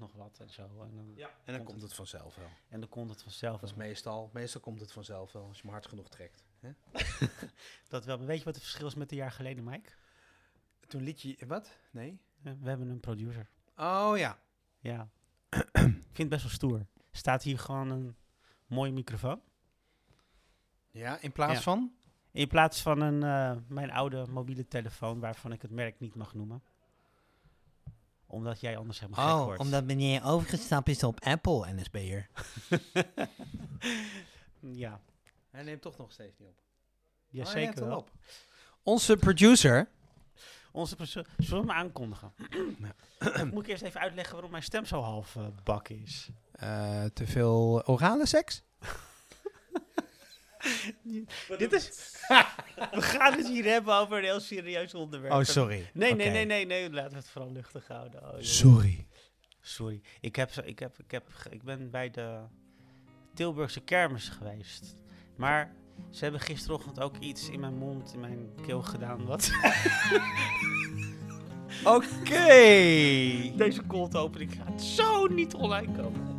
nog 0.00 0.12
wat 0.12 0.38
en 0.38 0.50
zo. 0.50 0.62
En 0.62 0.94
dan, 0.96 1.26
En 1.44 1.52
dan 1.54 1.64
komt 1.64 1.82
het 1.82 1.94
vanzelf 1.94 2.34
wel. 2.36 2.48
en 2.68 2.80
dan 2.80 2.88
komt 2.88 3.10
het 3.10 3.22
vanzelf. 3.22 3.62
Is 3.62 3.74
meestal, 3.74 4.30
meestal 4.32 4.60
komt 4.60 4.80
het 4.80 4.92
vanzelf 4.92 5.32
wel 5.32 5.46
als 5.46 5.56
je 5.56 5.62
maar 5.64 5.72
hard 5.72 5.86
genoeg 5.86 6.08
trekt. 6.08 6.44
Hè? 6.60 6.70
Dat 7.88 8.04
wel. 8.04 8.18
Maar 8.18 8.26
weet 8.26 8.38
je 8.38 8.44
wat 8.44 8.54
het 8.54 8.62
verschil 8.62 8.86
is 8.86 8.94
met 8.94 9.10
een 9.10 9.16
jaar 9.16 9.32
geleden, 9.32 9.64
Mike? 9.64 9.90
Toen 10.86 11.02
liet 11.02 11.20
je... 11.20 11.46
Wat? 11.46 11.76
Nee? 11.90 12.20
Eh, 12.42 12.52
we 12.60 12.68
hebben 12.68 12.88
een 12.88 13.00
producer. 13.00 13.48
Oh 13.76 14.12
ja. 14.16 14.38
Ja. 14.78 15.10
Ik 15.50 15.70
vind 15.72 16.16
het 16.16 16.28
best 16.28 16.42
wel 16.42 16.50
stoer. 16.52 16.86
Staat 17.12 17.42
hier 17.42 17.58
gewoon 17.58 17.90
een 17.90 18.16
mooie 18.66 18.92
microfoon. 18.92 19.40
Ja, 20.90 21.20
in 21.20 21.32
plaats 21.32 21.52
Ja. 21.54 21.60
van? 21.60 21.94
In 22.32 22.48
plaats 22.48 22.82
van 22.82 23.00
een, 23.00 23.22
eh, 23.22 23.62
mijn 23.68 23.90
oude 23.90 24.26
mobiele 24.26 24.68
telefoon, 24.68 25.20
waarvan 25.20 25.52
ik 25.52 25.62
het 25.62 25.70
merk 25.70 26.00
niet 26.00 26.14
mag 26.14 26.34
noemen. 26.34 26.62
Omdat 28.30 28.60
jij 28.60 28.76
anders 28.76 29.00
helemaal 29.00 29.36
gek 29.38 29.46
wordt. 29.58 29.74
Oh, 29.74 29.82
meneer 29.86 30.24
overgestapt 30.24 30.88
is 30.88 31.02
op 31.02 31.20
Apple 31.24 31.72
NSB'er. 31.72 32.28
Ja, 34.60 35.00
Hij 35.50 35.62
neemt 35.62 35.82
toch 35.82 35.96
nog 35.96 36.12
steeds 36.12 36.38
niet 36.38 36.48
op. 36.48 36.58
ja 37.28 37.44
Oh, 37.44 37.50
zeker 37.50 37.86
wel. 37.86 37.96
op. 37.96 38.10
Onze 38.82 39.16
producer... 39.26 39.88
Onze 40.72 40.96
persoon... 40.96 41.24
Zullen 41.38 41.66
we 41.66 41.72
hem 41.72 41.80
aankondigen? 41.80 42.32
Moet 43.52 43.62
ik 43.64 43.70
eerst 43.70 43.82
even 43.82 44.00
uitleggen 44.00 44.32
waarom 44.32 44.50
mijn 44.50 44.62
stem 44.62 44.84
zo 44.84 45.00
half 45.00 45.36
eh, 45.36 45.46
bak 45.64 45.88
is? 45.88 46.28
eh, 46.52 47.04
te 47.04 47.26
veel 47.26 47.82
orale 47.86 48.26
seks? 48.26 48.62
Dit 51.58 51.72
is... 51.72 52.14
we 52.98 53.02
gaan 53.02 53.32
het 53.32 53.48
hier 53.48 53.64
hebben 53.64 53.94
over 53.94 54.16
een 54.16 54.24
heel 54.24 54.40
serieus 54.40 54.94
onderwerp. 54.94 55.32
Oh, 55.32 55.42
sorry. 55.42 55.90
Nee, 55.92 56.14
nee, 56.14 56.30
nee, 56.30 56.44
nee, 56.44 56.66
nee. 56.66 56.90
Laten 56.90 57.10
we 57.10 57.16
het 57.16 57.28
vooral 57.28 57.52
luchtig 57.52 57.88
houden. 57.88 58.22
Oh. 58.22 58.34
Sorry. 58.38 59.06
Sorry. 59.60 60.00
Ik, 60.20 60.36
heb, 60.36 60.50
ik, 60.50 60.78
heb, 60.78 60.98
ik, 60.98 61.10
heb, 61.10 61.28
ik 61.50 61.62
ben 61.62 61.90
bij 61.90 62.10
de 62.10 62.40
Tilburgse 63.34 63.80
kermis 63.80 64.28
geweest. 64.28 64.94
Maar 65.36 65.74
ze 66.10 66.22
hebben 66.22 66.40
gisterochtend 66.40 67.00
ook 67.00 67.16
iets 67.16 67.48
in 67.48 67.60
mijn 67.60 67.74
mond, 67.74 68.12
in 68.12 68.20
mijn 68.20 68.50
keel 68.66 68.82
gedaan. 68.82 69.26
Wat? 69.26 69.50
Oké. 71.84 72.46
Deze 73.56 73.86
cold 73.86 74.16
opening 74.16 74.54
gaat 74.54 74.82
zo 74.82 75.26
niet 75.26 75.54
online 75.54 75.92
komen. 75.92 76.29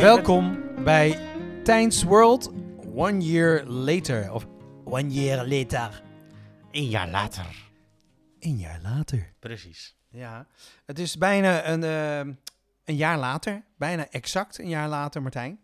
Welkom 0.00 0.58
bij 0.84 1.18
Tijns 1.64 2.02
World 2.02 2.52
One 2.94 3.18
Year 3.18 3.64
Later. 3.64 4.32
Of 4.32 4.46
One 4.84 5.08
Year 5.08 5.46
Later. 5.46 6.02
Een 6.70 6.88
jaar 6.88 7.08
later. 7.08 7.46
Een 8.38 8.56
jaar 8.56 8.80
later. 8.82 9.32
Precies. 9.38 9.96
Ja, 10.10 10.46
het 10.86 10.98
is 10.98 11.16
bijna 11.18 11.66
een, 11.66 11.84
ehm, 11.84 12.32
een 12.84 12.96
jaar 12.96 13.18
later. 13.18 13.64
Bijna 13.76 14.08
exact 14.10 14.58
een 14.58 14.68
jaar 14.68 14.88
later, 14.88 15.22
Martijn. 15.22 15.60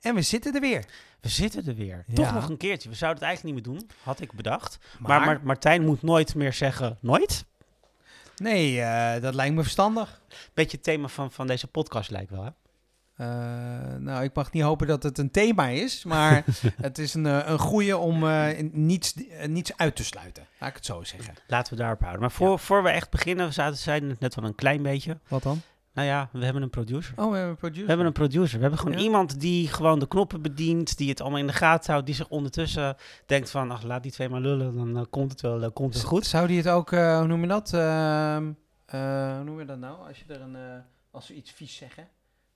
En 0.00 0.14
we 0.14 0.22
zitten 0.22 0.54
er 0.54 0.60
weer. 0.60 0.84
We 1.20 1.28
zitten 1.28 1.66
er 1.66 1.74
weer. 1.74 2.04
Ja. 2.06 2.14
Toch 2.14 2.32
nog 2.32 2.48
een 2.48 2.56
keertje. 2.56 2.88
We 2.88 2.94
zouden 2.94 3.20
het 3.22 3.28
eigenlijk 3.28 3.56
niet 3.56 3.66
meer 3.66 3.76
doen, 3.76 3.90
had 4.02 4.20
ik 4.20 4.32
bedacht. 4.32 4.78
Maar, 4.98 5.08
Maar, 5.18 5.26
maar 5.26 5.40
Martijn 5.44 5.84
moet 5.84 6.02
nooit 6.02 6.34
meer 6.34 6.52
zeggen 6.52 6.98
nooit. 7.00 7.44
nee, 8.36 8.80
eh, 8.80 9.22
dat 9.22 9.34
lijkt 9.34 9.54
me 9.54 9.62
verstandig. 9.62 10.22
Beetje 10.54 10.76
het 10.76 10.86
thema 10.86 11.08
van, 11.08 11.32
van 11.32 11.46
deze 11.46 11.66
podcast 11.66 12.10
lijkt 12.10 12.30
wel, 12.30 12.44
hè? 12.44 12.50
Eh, 13.20 13.26
nou, 13.98 14.22
ik 14.24 14.34
mag 14.34 14.52
niet 14.52 14.62
hopen 14.62 14.86
dat 14.86 15.02
het 15.02 15.18
een 15.18 15.30
thema 15.30 15.68
is, 15.68 16.04
maar 16.04 16.44
het 16.80 16.98
is 16.98 17.14
een, 17.14 17.26
eh, 17.26 17.40
een 17.48 17.58
goede 17.58 17.96
om 17.98 18.28
eh, 18.28 18.62
niets, 18.72 19.14
niets 19.46 19.76
uit 19.76 19.96
te 19.96 20.04
sluiten. 20.04 20.46
Laat 20.60 20.68
ik 20.70 20.76
het 20.76 20.84
zo 20.84 21.02
zeggen. 21.04 21.34
Laten 21.46 21.72
we 21.72 21.78
daarop 21.78 22.00
houden. 22.00 22.20
Maar 22.20 22.30
voor, 22.30 22.58
voor 22.58 22.82
we 22.82 22.88
echt 22.88 23.10
beginnen, 23.10 23.46
we 23.46 23.52
zaten- 23.52 23.76
zeiden 23.78 24.08
het 24.08 24.20
net 24.20 24.34
wel 24.34 24.44
een 24.44 24.54
klein 24.54 24.82
beetje. 24.82 25.18
Wat 25.28 25.42
dan? 25.42 25.60
Nou 25.92 26.08
ja, 26.08 26.28
we 26.32 26.44
hebben 26.44 26.62
een 26.62 26.70
producer. 26.70 27.14
Oh, 27.16 27.30
we 27.30 27.36
hebben 27.36 27.48
een 27.50 27.56
producer. 27.56 27.82
We 27.82 27.88
hebben 27.88 28.06
een 28.06 28.12
producer. 28.12 28.56
We 28.56 28.60
hebben 28.62 28.78
gewoon 28.78 28.98
Ja. 28.98 29.04
iemand 29.04 29.40
die 29.40 29.68
gewoon 29.68 29.98
de 29.98 30.08
knoppen 30.08 30.42
bedient, 30.42 30.96
die 30.96 31.08
het 31.08 31.20
allemaal 31.20 31.38
in 31.38 31.46
de 31.46 31.52
gaten 31.52 31.90
houdt, 31.90 32.06
die 32.06 32.14
zich 32.14 32.28
ondertussen 32.28 32.96
denkt 33.26 33.50
van, 33.50 33.70
ach, 33.70 33.82
laat 33.82 34.02
die 34.02 34.12
twee 34.12 34.28
maar 34.28 34.40
lullen, 34.40 34.92
dan 34.94 35.06
komt 35.10 35.30
het 35.30 35.40
wel, 35.40 35.60
dan 35.60 35.72
komt 35.72 35.94
het 35.94 36.02
goed. 36.02 36.26
Zou 36.26 36.46
die 36.46 36.56
het 36.56 36.68
ook, 36.68 36.90
hoe 36.90 37.26
noem 37.26 37.40
je 37.40 37.46
dat? 37.46 37.72
Ehm, 37.74 38.50
eh, 38.86 39.34
hoe 39.36 39.44
noem 39.44 39.58
je 39.58 39.64
dat 39.64 39.78
nou? 39.78 40.06
Als 40.08 40.18
je 40.26 40.34
er 40.34 40.40
een, 40.40 40.56
als 41.10 41.28
we 41.28 41.34
iets 41.34 41.50
vies 41.50 41.76
zeggen, 41.76 42.08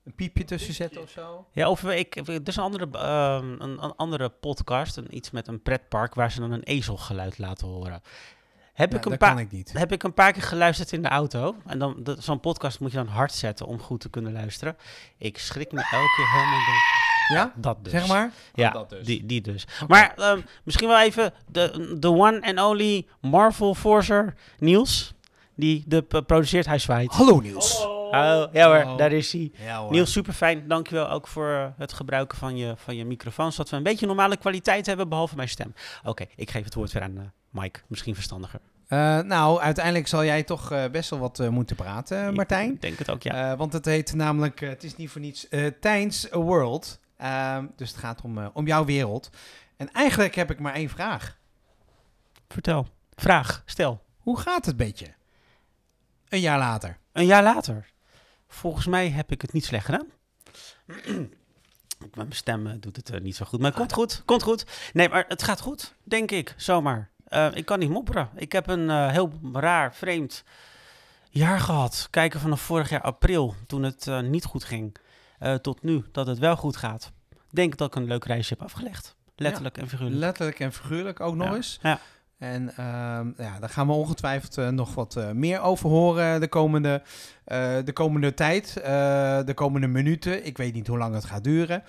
een 0.04 0.14
piepje 0.14 0.44
tussen 0.44 0.74
zetten 0.74 1.02
of 1.02 1.10
zo? 1.10 1.46
Ja, 1.52 1.68
of 1.70 1.80
we- 1.80 1.98
ik, 1.98 2.16
er 2.16 2.40
is 2.44 2.56
een 2.56 2.62
andere, 2.62 2.88
ehm, 2.92 3.52
een, 3.58 3.82
een 3.84 3.96
andere 3.96 4.28
podcast, 4.28 4.96
een, 4.96 5.16
iets 5.16 5.30
met 5.30 5.48
een 5.48 5.62
pretpark, 5.62 6.14
waar 6.14 6.30
ze 6.32 6.40
dan 6.40 6.52
een 6.52 6.62
ezelgeluid 6.62 7.38
laten 7.38 7.66
horen. 7.68 8.02
Heb, 8.72 8.90
Ja, 8.92 8.98
ik 8.98 9.04
een 9.04 9.10
dat 9.10 9.18
paar, 9.18 9.30
kan 9.34 9.38
ik 9.38 9.50
niet. 9.50 9.72
heb 9.72 9.92
ik 9.92 10.02
een 10.02 10.14
paar 10.14 10.32
keer 10.32 10.42
geluisterd 10.42 10.92
in 10.92 11.02
de 11.02 11.08
auto. 11.08 11.56
En 11.66 11.78
dan, 11.78 11.96
dat- 12.02 12.24
zo'n 12.24 12.40
podcast 12.40 12.80
moet 12.80 12.90
je 12.90 12.96
dan 12.96 13.06
hard 13.06 13.32
zetten 13.32 13.66
om 13.66 13.80
goed 13.80 14.00
te 14.00 14.10
kunnen 14.10 14.32
luisteren. 14.32 14.76
Ik 15.18 15.38
schrik 15.38 15.72
me 15.72 15.78
elke 15.80 16.12
keer 16.16 16.30
helemaal 16.32 16.64
door. 16.66 17.02
Ja? 17.28 17.52
Dat 17.56 17.84
dus. 17.84 17.92
Zeg 17.92 18.06
maar. 18.06 18.32
Ja, 18.54 18.70
dat 18.70 18.90
dus. 18.90 19.06
die, 19.06 19.26
die 19.26 19.40
dus. 19.40 19.66
Maar 19.88 20.14
ehm, 20.16 20.40
misschien 20.64 20.88
wel 20.88 21.00
even 21.00 21.32
de, 21.46 21.96
de 22.00 22.08
one 22.08 22.42
and 22.42 22.60
only 22.60 23.06
Marvel 23.20 23.74
Forcer 23.74 24.34
Niels. 24.58 25.12
Die 25.56 25.84
de 25.86 26.02
produceert, 26.02 26.66
hij 26.66 26.78
zwaait. 26.78 27.12
Hallo 27.12 27.40
Niels. 27.40 27.86
Oh, 28.18 28.52
ja 28.52 28.66
hoor, 28.66 28.92
Oh. 28.92 28.96
daar 28.98 29.12
is 29.12 29.32
hij. 29.32 29.52
Ja, 29.58 29.78
hoor. 29.80 29.90
Niels, 29.90 30.12
super 30.12 30.32
fijn. 30.32 30.68
Dankjewel 30.68 31.10
ook 31.10 31.26
voor 31.26 31.48
eh, 31.50 31.66
het 31.76 31.92
gebruiken 31.92 32.38
van 32.38 32.56
je, 32.56 32.74
van 32.76 32.96
je 32.96 33.04
microfoon. 33.04 33.52
Zodat 33.52 33.70
we 33.70 33.76
een 33.76 33.82
beetje 33.82 34.06
normale 34.06 34.36
kwaliteit 34.36 34.86
hebben, 34.86 35.08
behalve 35.08 35.36
mijn 35.36 35.48
stem. 35.48 35.74
Oké, 36.04 36.24
ik 36.36 36.50
geef 36.50 36.64
het 36.64 36.74
woord 36.74 36.92
weer 36.92 37.02
aan 37.02 37.18
eh, 37.18 37.24
Mike. 37.50 37.80
Misschien 37.86 38.14
verstandiger. 38.14 38.60
Eh, 38.86 39.18
nou, 39.20 39.60
uiteindelijk 39.60 40.06
zal 40.06 40.24
jij 40.24 40.42
toch 40.42 40.90
best 40.90 41.10
wel 41.10 41.18
wat 41.18 41.50
moeten 41.50 41.76
praten, 41.76 42.28
Ik 42.28 42.36
Martijn. 42.36 42.76
denk 42.80 42.98
het 42.98 43.10
ook, 43.10 43.22
ja. 43.22 43.56
Want 43.56 43.72
het 43.72 43.84
heet 43.84 44.14
namelijk, 44.14 44.60
het 44.60 44.84
is 44.84 44.96
niet 44.96 45.10
voor 45.10 45.20
niets, 45.20 45.46
Tijns 45.80 46.28
World. 46.30 47.00
Ehm, 47.16 47.66
dus 47.76 47.88
het 47.90 47.98
gaat 47.98 48.20
om, 48.22 48.50
om 48.52 48.66
jouw 48.66 48.84
wereld. 48.84 49.30
En 49.76 49.92
eigenlijk 49.92 50.34
heb 50.34 50.50
ik 50.50 50.60
maar 50.60 50.74
één 50.74 50.88
vraag. 50.88 51.36
Vertel. 52.48 52.86
Vraag, 53.14 53.62
stel. 53.66 54.02
Hoe 54.18 54.38
gaat 54.38 54.66
het 54.66 54.76
beetje? 54.76 55.06
Een 56.28 56.40
jaar 56.40 56.58
later. 56.58 56.98
Een 57.12 57.26
jaar 57.26 57.42
later. 57.42 57.86
Volgens 58.54 58.86
mij 58.86 59.08
heb 59.10 59.30
ik 59.30 59.42
het 59.42 59.52
niet 59.52 59.64
slecht 59.64 59.84
gedaan. 59.84 60.06
Mijn 62.14 62.32
stem 62.32 62.66
eh, 62.66 62.72
doet 62.80 62.96
het 62.96 63.10
eh, 63.10 63.20
niet 63.20 63.36
zo 63.36 63.44
goed, 63.44 63.60
maar 63.60 63.68
het 63.68 63.78
komt 63.78 63.92
goed. 63.92 64.22
Komt 64.24 64.42
goed. 64.42 64.64
Nee, 64.92 65.08
maar 65.08 65.24
het 65.28 65.42
gaat 65.42 65.60
goed, 65.60 65.94
denk 66.02 66.30
ik, 66.30 66.54
zomaar. 66.56 67.10
Eh, 67.24 67.48
ik 67.54 67.64
kan 67.64 67.78
niet 67.78 67.88
mopperen. 67.90 68.28
Ik 68.34 68.52
heb 68.52 68.66
een 68.68 69.10
heel 69.10 69.32
raar, 69.52 69.94
vreemd 69.94 70.44
jaar 71.30 71.60
gehad. 71.60 72.08
Kijken 72.10 72.40
vanaf 72.40 72.60
vorig 72.60 72.90
jaar 72.90 73.00
april, 73.02 73.54
toen 73.66 73.82
het 73.82 74.06
niet 74.22 74.44
goed 74.44 74.64
ging, 74.64 74.96
tot 75.62 75.82
nu 75.82 76.04
dat 76.12 76.26
het 76.26 76.38
wel 76.38 76.56
goed 76.56 76.76
gaat. 76.76 77.12
Denk 77.50 77.76
dat 77.76 77.88
ik 77.88 77.94
een 77.94 78.06
leuk 78.06 78.24
reisje 78.24 78.54
heb 78.54 78.62
afgelegd. 78.62 79.16
Letterlijk 79.36 79.78
en 79.78 79.88
figuurlijk. 79.88 80.18
Letterlijk 80.20 80.60
en 80.60 80.72
figuurlijk 80.72 81.20
ook 81.20 81.34
nog 81.34 81.48
Ja. 81.48 81.54
eens. 81.54 81.78
Ja. 81.82 82.00
En 82.44 82.76
ehm, 82.76 83.42
ja, 83.42 83.58
daar 83.60 83.68
gaan 83.68 83.86
we 83.86 83.92
ongetwijfeld 83.92 84.58
eh, 84.58 84.68
nog 84.68 84.94
wat 84.94 85.16
eh, 85.16 85.30
meer 85.30 85.60
over 85.60 85.88
horen 85.88 86.40
de 86.40 86.48
komende, 86.48 87.02
eh, 87.44 87.76
de 87.84 87.92
komende 87.92 88.34
tijd, 88.34 88.72
de 89.46 89.52
komende 89.54 89.86
minuten. 89.86 90.46
Ik 90.46 90.56
weet 90.56 90.74
niet 90.74 90.86
hoe 90.86 90.98
lang 90.98 91.14
het 91.14 91.24
gaat 91.24 91.44
duren. 91.44 91.82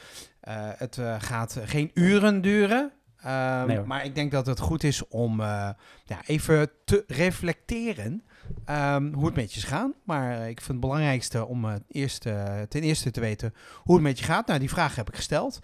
Het 0.77 0.99
gaat 1.19 1.59
geen 1.65 1.91
uren 1.93 2.41
duren. 2.41 2.91
Ehm, 3.17 3.67
Nee 3.67 3.79
maar 3.79 4.05
ik 4.05 4.15
denk 4.15 4.31
dat 4.31 4.45
het 4.45 4.59
goed 4.59 4.83
is 4.83 5.07
om 5.07 5.41
ja, 5.41 6.19
even 6.25 6.69
te 6.85 7.03
reflecteren 7.07 8.23
ehm, 8.65 9.13
hoe 9.13 9.25
het 9.25 9.35
met 9.35 9.53
je 9.53 9.59
is 9.59 9.65
gaan. 9.65 9.93
Maar 10.03 10.49
ik 10.49 10.57
vind 10.57 10.67
het 10.67 10.79
belangrijkste 10.79 11.45
om 11.45 11.65
eerst, 11.87 12.21
ten 12.69 12.81
eerste 12.81 13.11
te 13.11 13.19
weten 13.19 13.53
hoe 13.83 13.95
het 13.95 14.03
met 14.03 14.19
je 14.19 14.25
gaat. 14.25 14.47
Nou, 14.47 14.59
die 14.59 14.69
vraag 14.69 14.95
heb 14.95 15.07
ik 15.07 15.15
gesteld. 15.15 15.59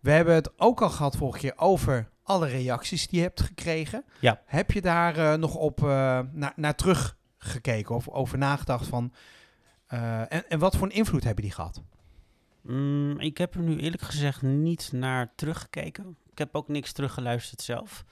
We 0.00 0.10
hebben 0.10 0.34
het 0.34 0.52
ook 0.56 0.80
al 0.80 0.90
gehad 0.90 1.16
vorige 1.16 1.38
keer 1.38 1.54
over 1.56 2.08
alle 2.28 2.46
reacties 2.46 3.08
die 3.08 3.18
je 3.18 3.24
hebt 3.24 3.40
gekregen. 3.40 4.04
Ja. 4.20 4.40
Heb 4.44 4.70
je 4.70 4.80
daar 4.80 5.16
eh, 5.16 5.34
nog 5.34 5.54
op 5.54 5.82
eh, 5.82 6.20
naar, 6.32 6.52
naar 6.56 6.74
teruggekeken 6.74 7.94
of 7.94 8.08
over 8.08 8.38
nagedacht 8.38 8.86
van... 8.86 9.12
eh, 9.86 10.32
en, 10.32 10.48
en 10.48 10.58
wat 10.58 10.76
voor 10.76 10.86
een 10.86 10.92
invloed 10.92 11.24
hebben 11.24 11.44
die 11.44 11.52
gehad? 11.52 11.82
Mm, 12.60 13.20
ik 13.20 13.38
heb 13.38 13.54
er 13.54 13.60
nu 13.60 13.78
eerlijk 13.78 14.02
gezegd 14.02 14.42
niet 14.42 14.92
naar 14.92 15.32
teruggekeken. 15.34 16.16
Ik 16.30 16.38
heb 16.38 16.56
ook 16.56 16.68
niks 16.68 16.92
teruggeluisterd 16.92 17.62
zelf. 17.62 18.04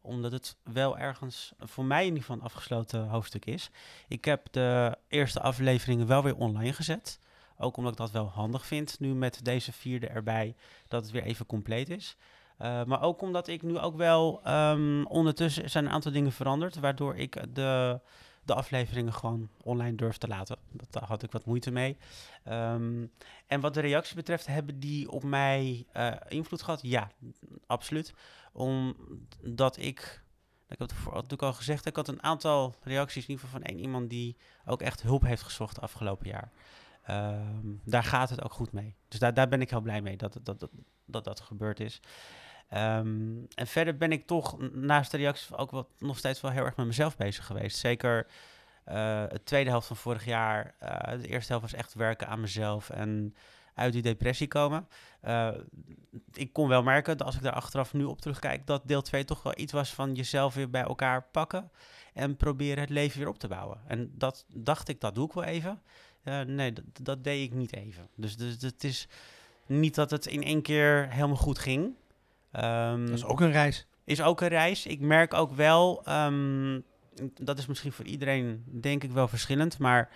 Omdat 0.00 0.32
het 0.32 0.56
wel 0.62 0.98
ergens, 0.98 1.52
voor 1.58 1.84
mij 1.84 2.00
in 2.00 2.06
ieder 2.06 2.20
geval, 2.20 2.36
een 2.36 2.42
afgesloten 2.42 3.08
hoofdstuk 3.08 3.44
is. 3.44 3.70
Ik 4.08 4.24
heb 4.24 4.46
de 4.50 4.96
eerste 5.08 5.40
afleveringen 5.40 6.06
wel 6.06 6.22
weer 6.22 6.36
online 6.36 6.72
gezet. 6.72 7.20
Ook 7.58 7.76
omdat 7.76 7.92
ik 7.92 7.98
dat 7.98 8.10
wel 8.10 8.26
handig 8.26 8.66
vind, 8.66 9.00
nu 9.00 9.14
met 9.14 9.44
deze 9.44 9.72
vierde 9.72 10.06
erbij, 10.06 10.54
dat 10.88 11.02
het 11.02 11.12
weer 11.12 11.22
even 11.22 11.46
compleet 11.46 11.90
is. 11.90 12.16
Eh, 12.62 12.84
maar 12.84 13.02
ook 13.02 13.20
omdat 13.22 13.48
ik 13.48 13.62
nu 13.62 13.78
ook 13.78 13.96
wel, 13.96 14.40
ehm, 14.44 15.02
ondertussen 15.04 15.70
zijn 15.70 15.84
een 15.84 15.90
aantal 15.90 16.12
dingen 16.12 16.32
veranderd, 16.32 16.78
waardoor 16.78 17.16
ik 17.16 17.54
de, 17.54 18.00
de 18.44 18.54
afleveringen 18.54 19.12
gewoon 19.12 19.48
online 19.62 19.96
durf 19.96 20.16
te 20.16 20.28
laten. 20.28 20.56
Dat, 20.70 20.92
daar 20.92 21.04
had 21.04 21.22
ik 21.22 21.32
wat 21.32 21.44
moeite 21.44 21.70
mee. 21.70 21.96
Ehm, 22.44 23.06
en 23.46 23.60
wat 23.60 23.74
de 23.74 23.80
reactie 23.80 24.16
betreft, 24.16 24.46
hebben 24.46 24.80
die 24.80 25.10
op 25.10 25.22
mij 25.22 25.86
eh, 25.92 26.12
invloed 26.28 26.62
gehad? 26.62 26.80
Ja, 26.82 27.10
absoluut. 27.66 28.14
Omdat 28.52 29.76
ik, 29.76 30.22
ik 30.68 30.78
heb 30.78 30.88
het 30.88 31.04
natuurlijk 31.04 31.42
al 31.42 31.52
gezegd, 31.52 31.86
ik 31.86 31.96
had 31.96 32.08
een 32.08 32.22
aantal 32.22 32.74
reacties, 32.82 33.24
in 33.24 33.30
ieder 33.30 33.44
geval 33.44 33.60
van 33.60 33.68
één 33.68 33.78
iemand 33.78 34.10
die 34.10 34.36
ook 34.66 34.82
echt 34.82 35.02
hulp 35.02 35.22
heeft 35.22 35.42
gezocht 35.42 35.80
afgelopen 35.80 36.28
jaar. 36.28 36.52
Ehm, 37.02 37.66
daar 37.84 38.04
gaat 38.04 38.30
het 38.30 38.42
ook 38.42 38.52
goed 38.52 38.72
mee. 38.72 38.94
Dus 39.08 39.18
daar, 39.18 39.34
daar 39.34 39.48
ben 39.48 39.60
ik 39.60 39.70
heel 39.70 39.80
blij 39.80 40.02
mee 40.02 40.16
dat 40.16 40.38
dat, 40.42 40.60
dat, 40.60 40.70
dat, 41.04 41.24
dat 41.24 41.40
gebeurd 41.40 41.80
is. 41.80 42.00
Ehm, 42.72 43.36
en 43.54 43.66
verder 43.66 43.96
ben 43.96 44.12
ik 44.12 44.26
toch 44.26 44.56
naast 44.72 45.10
de 45.10 45.16
reacties 45.16 45.54
ook 45.56 45.70
wel, 45.70 45.88
nog 45.98 46.18
steeds 46.18 46.40
wel 46.40 46.50
heel 46.50 46.64
erg 46.64 46.76
met 46.76 46.86
mezelf 46.86 47.16
bezig 47.16 47.46
geweest. 47.46 47.76
Zeker 47.78 48.26
eh 48.84 49.24
de 49.28 49.40
tweede 49.44 49.70
helft 49.70 49.86
van 49.86 49.96
vorig 49.96 50.24
jaar. 50.24 50.74
eh, 50.78 51.20
de 51.20 51.28
eerste 51.28 51.52
helft 51.52 51.70
was 51.70 51.80
echt 51.80 51.94
werken 51.94 52.28
aan 52.28 52.40
mezelf 52.40 52.90
en 52.90 53.34
uit 53.74 53.92
die 53.92 54.02
depressie 54.02 54.48
komen. 54.48 54.88
Eh, 55.20 55.48
ik 56.32 56.52
kon 56.52 56.68
wel 56.68 56.82
merken 56.82 57.16
dat 57.16 57.26
als 57.26 57.36
ik 57.36 57.42
daar 57.42 57.52
achteraf 57.52 57.92
nu 57.92 58.04
op 58.04 58.20
terugkijk, 58.20 58.66
dat 58.66 58.82
deel 58.84 59.02
2 59.02 59.24
toch 59.24 59.42
wel 59.42 59.52
iets 59.56 59.72
was 59.72 59.94
van 59.94 60.14
jezelf 60.14 60.54
weer 60.54 60.70
bij 60.70 60.82
elkaar 60.82 61.22
pakken 61.22 61.70
en 62.14 62.36
proberen 62.36 62.80
het 62.80 62.90
leven 62.90 63.18
weer 63.18 63.28
op 63.28 63.38
te 63.38 63.48
bouwen. 63.48 63.80
En 63.86 64.12
dat 64.14 64.44
dacht 64.48 64.88
ik, 64.88 65.00
dat 65.00 65.14
doe 65.14 65.26
ik 65.26 65.32
wel 65.32 65.44
even. 65.44 65.82
Nee, 66.46 66.72
dat, 66.72 66.84
dat 67.00 67.24
deed 67.24 67.44
ik 67.50 67.54
niet 67.54 67.76
even. 67.76 68.08
Dus, 68.14 68.36
dus 68.36 68.62
het 68.62 68.84
is 68.84 69.08
niet 69.66 69.94
dat 69.94 70.10
het 70.10 70.26
in 70.26 70.42
één 70.42 70.62
keer 70.62 71.08
helemaal 71.10 71.36
goed 71.36 71.58
ging. 71.58 71.94
Ehm, 72.52 73.06
Dat 73.06 73.14
is 73.14 73.24
ook 73.24 73.40
een 73.40 73.52
reis. 73.52 73.86
is 74.04 74.22
ook 74.22 74.40
een 74.40 74.48
reis. 74.48 74.86
Ik 74.86 75.00
merk 75.00 75.34
ook 75.34 75.52
wel, 75.52 76.04
ehm, 76.04 76.80
dat 77.40 77.58
is 77.58 77.66
misschien 77.66 77.92
voor 77.92 78.04
iedereen 78.04 78.64
denk 78.80 79.04
ik 79.04 79.12
wel 79.12 79.28
verschillend, 79.28 79.78
maar 79.78 80.10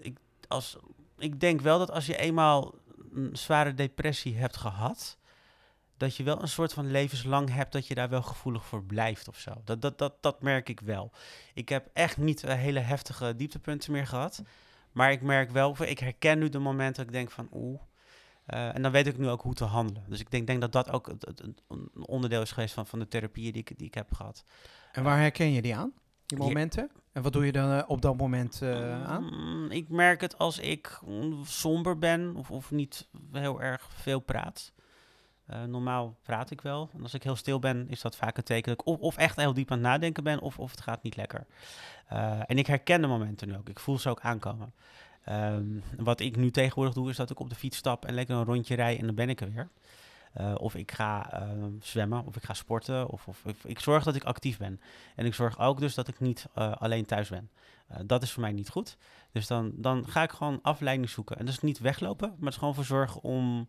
ik, 0.00 0.18
als, 0.48 0.76
ik 1.18 1.40
denk 1.40 1.60
wel 1.60 1.78
dat 1.78 1.90
als 1.90 2.06
je 2.06 2.16
eenmaal 2.16 2.74
een 3.14 3.36
zware 3.36 3.74
depressie 3.74 4.36
hebt 4.36 4.56
gehad, 4.56 5.18
dat 5.96 6.16
je 6.16 6.22
wel 6.22 6.42
een 6.42 6.48
soort 6.48 6.72
van 6.72 6.90
levenslang 6.90 7.54
hebt 7.54 7.72
dat 7.72 7.86
je 7.86 7.94
daar 7.94 8.08
wel 8.08 8.22
gevoelig 8.22 8.64
voor 8.64 8.84
blijft 8.84 9.28
of 9.28 9.38
zo. 9.38 9.52
Dat, 9.64 9.82
dat, 9.82 9.98
dat, 9.98 10.14
dat 10.20 10.42
merk 10.42 10.68
ik 10.68 10.80
wel. 10.80 11.12
Ik 11.54 11.68
heb 11.68 11.88
echt 11.92 12.16
niet 12.16 12.44
eh, 12.44 12.54
hele 12.54 12.80
heftige 12.80 13.36
dieptepunten 13.36 13.92
meer 13.92 14.06
gehad, 14.06 14.42
maar 14.92 15.12
ik 15.12 15.22
merk 15.22 15.50
wel, 15.50 15.76
ik 15.82 15.98
herken 15.98 16.38
nu 16.38 16.48
de 16.48 16.58
momenten 16.58 16.96
dat 16.96 17.06
ik 17.06 17.12
denk 17.12 17.30
van 17.30 17.48
oeh, 17.52 17.80
eh, 18.48 18.74
en 18.74 18.82
dan 18.82 18.92
weet 18.92 19.06
ik 19.06 19.18
nu 19.18 19.28
ook 19.28 19.42
hoe 19.42 19.54
te 19.54 19.64
handelen. 19.64 20.04
Dus 20.08 20.20
ik 20.20 20.30
denk, 20.30 20.46
denk 20.46 20.60
dat 20.60 20.72
dat 20.72 20.90
ook 20.90 21.06
het, 21.06 21.24
het- 21.26 21.38
het- 21.38 21.62
een 21.68 21.90
onderdeel 22.06 22.42
is 22.42 22.52
geweest 22.52 22.74
van, 22.74 22.86
van 22.86 22.98
de 22.98 23.08
therapieën 23.08 23.52
die 23.52 23.60
ik, 23.60 23.78
die 23.78 23.86
ik 23.86 23.94
heb 23.94 24.12
gehad. 24.14 24.44
En 24.92 25.02
waar 25.02 25.18
herken 25.18 25.52
je 25.52 25.62
die 25.62 25.76
aan? 25.76 25.92
Die 26.26 26.38
Ja. 26.38 26.44
momenten? 26.44 26.90
En 27.12 27.22
wat 27.22 27.32
doe 27.32 27.46
je 27.46 27.52
dan 27.52 27.70
eh, 27.72 27.82
op 27.86 28.02
dat 28.02 28.16
moment 28.16 28.62
eh, 28.62 29.04
aan? 29.04 29.24
Mm, 29.24 29.70
ik 29.70 29.88
merk 29.88 30.20
het 30.20 30.38
als 30.38 30.58
ik 30.58 30.98
mm, 31.06 31.44
somber 31.44 31.98
ben 31.98 32.36
of, 32.36 32.50
of 32.50 32.70
niet 32.70 33.08
heel 33.32 33.62
erg 33.62 33.88
veel 33.92 34.20
praat. 34.20 34.72
Eh, 35.46 35.62
normaal 35.64 36.18
praat 36.22 36.50
ik 36.50 36.60
wel. 36.60 36.90
En 36.94 37.02
als 37.02 37.14
ik 37.14 37.22
heel 37.22 37.36
stil 37.36 37.58
ben, 37.58 37.88
is 37.88 38.00
dat 38.00 38.16
vaak 38.16 38.36
een 38.36 38.42
teken 38.42 38.70
dat 38.70 38.80
ik 38.80 38.86
of, 38.86 38.98
of 38.98 39.16
echt 39.16 39.36
heel 39.36 39.54
diep 39.54 39.70
aan 39.70 39.78
het 39.78 39.86
nadenken 39.86 40.24
ben, 40.24 40.40
of, 40.40 40.58
of 40.58 40.70
het 40.70 40.80
gaat 40.80 41.02
niet 41.02 41.16
lekker. 41.16 41.46
Eh, 42.06 42.40
en 42.46 42.58
ik 42.58 42.66
herken 42.66 43.00
de 43.00 43.06
momenten 43.06 43.48
nu 43.48 43.56
ook. 43.56 43.68
Ik 43.68 43.78
voel 43.80 43.98
ze 43.98 44.08
ook 44.08 44.20
aankomen. 44.20 44.74
Ehm, 45.28 45.64
wat 45.96 46.20
ik 46.20 46.36
nu 46.36 46.50
tegenwoordig 46.50 46.94
doe, 46.94 47.10
is 47.10 47.16
dat 47.16 47.30
ik 47.30 47.40
op 47.40 47.48
de 47.48 47.54
fiets 47.54 47.76
stap 47.76 48.04
en 48.04 48.14
lekker 48.14 48.36
een 48.36 48.44
rondje 48.44 48.74
rij 48.74 48.98
en 48.98 49.06
dan 49.06 49.14
ben 49.14 49.28
ik 49.28 49.40
er 49.40 49.52
weer. 49.52 49.68
Eh, 50.32 50.54
of 50.58 50.74
ik 50.74 50.92
ga 50.92 51.32
ehm, 51.32 51.70
zwemmen, 51.80 52.24
of 52.26 52.36
ik 52.36 52.42
ga 52.42 52.54
sporten, 52.54 53.08
of, 53.08 53.28
of, 53.28 53.44
ik 53.64 53.78
zorg 53.78 54.04
dat 54.04 54.14
ik 54.14 54.24
actief 54.24 54.58
ben. 54.58 54.80
En 55.16 55.26
ik 55.26 55.34
zorg 55.34 55.58
ook 55.58 55.80
dus 55.80 55.94
dat 55.94 56.08
ik 56.08 56.20
niet 56.20 56.46
eh, 56.54 56.72
alleen 56.76 57.04
thuis 57.04 57.28
ben. 57.28 57.50
Eh, 57.86 57.98
dat 58.06 58.22
is 58.22 58.32
voor 58.32 58.42
mij 58.42 58.52
niet 58.52 58.68
goed. 58.68 58.96
Dus 59.32 59.46
dan, 59.46 59.72
dan 59.74 60.06
ga 60.06 60.22
ik 60.22 60.30
gewoon 60.30 60.58
afleiding 60.62 61.10
zoeken. 61.10 61.36
En 61.38 61.44
dat 61.44 61.54
is 61.54 61.60
niet 61.60 61.78
weglopen, 61.78 62.28
maar 62.28 62.38
het 62.38 62.52
is 62.52 62.56
gewoon 62.56 62.74
voor 62.74 62.84
zorgen 62.84 63.22
om, 63.22 63.68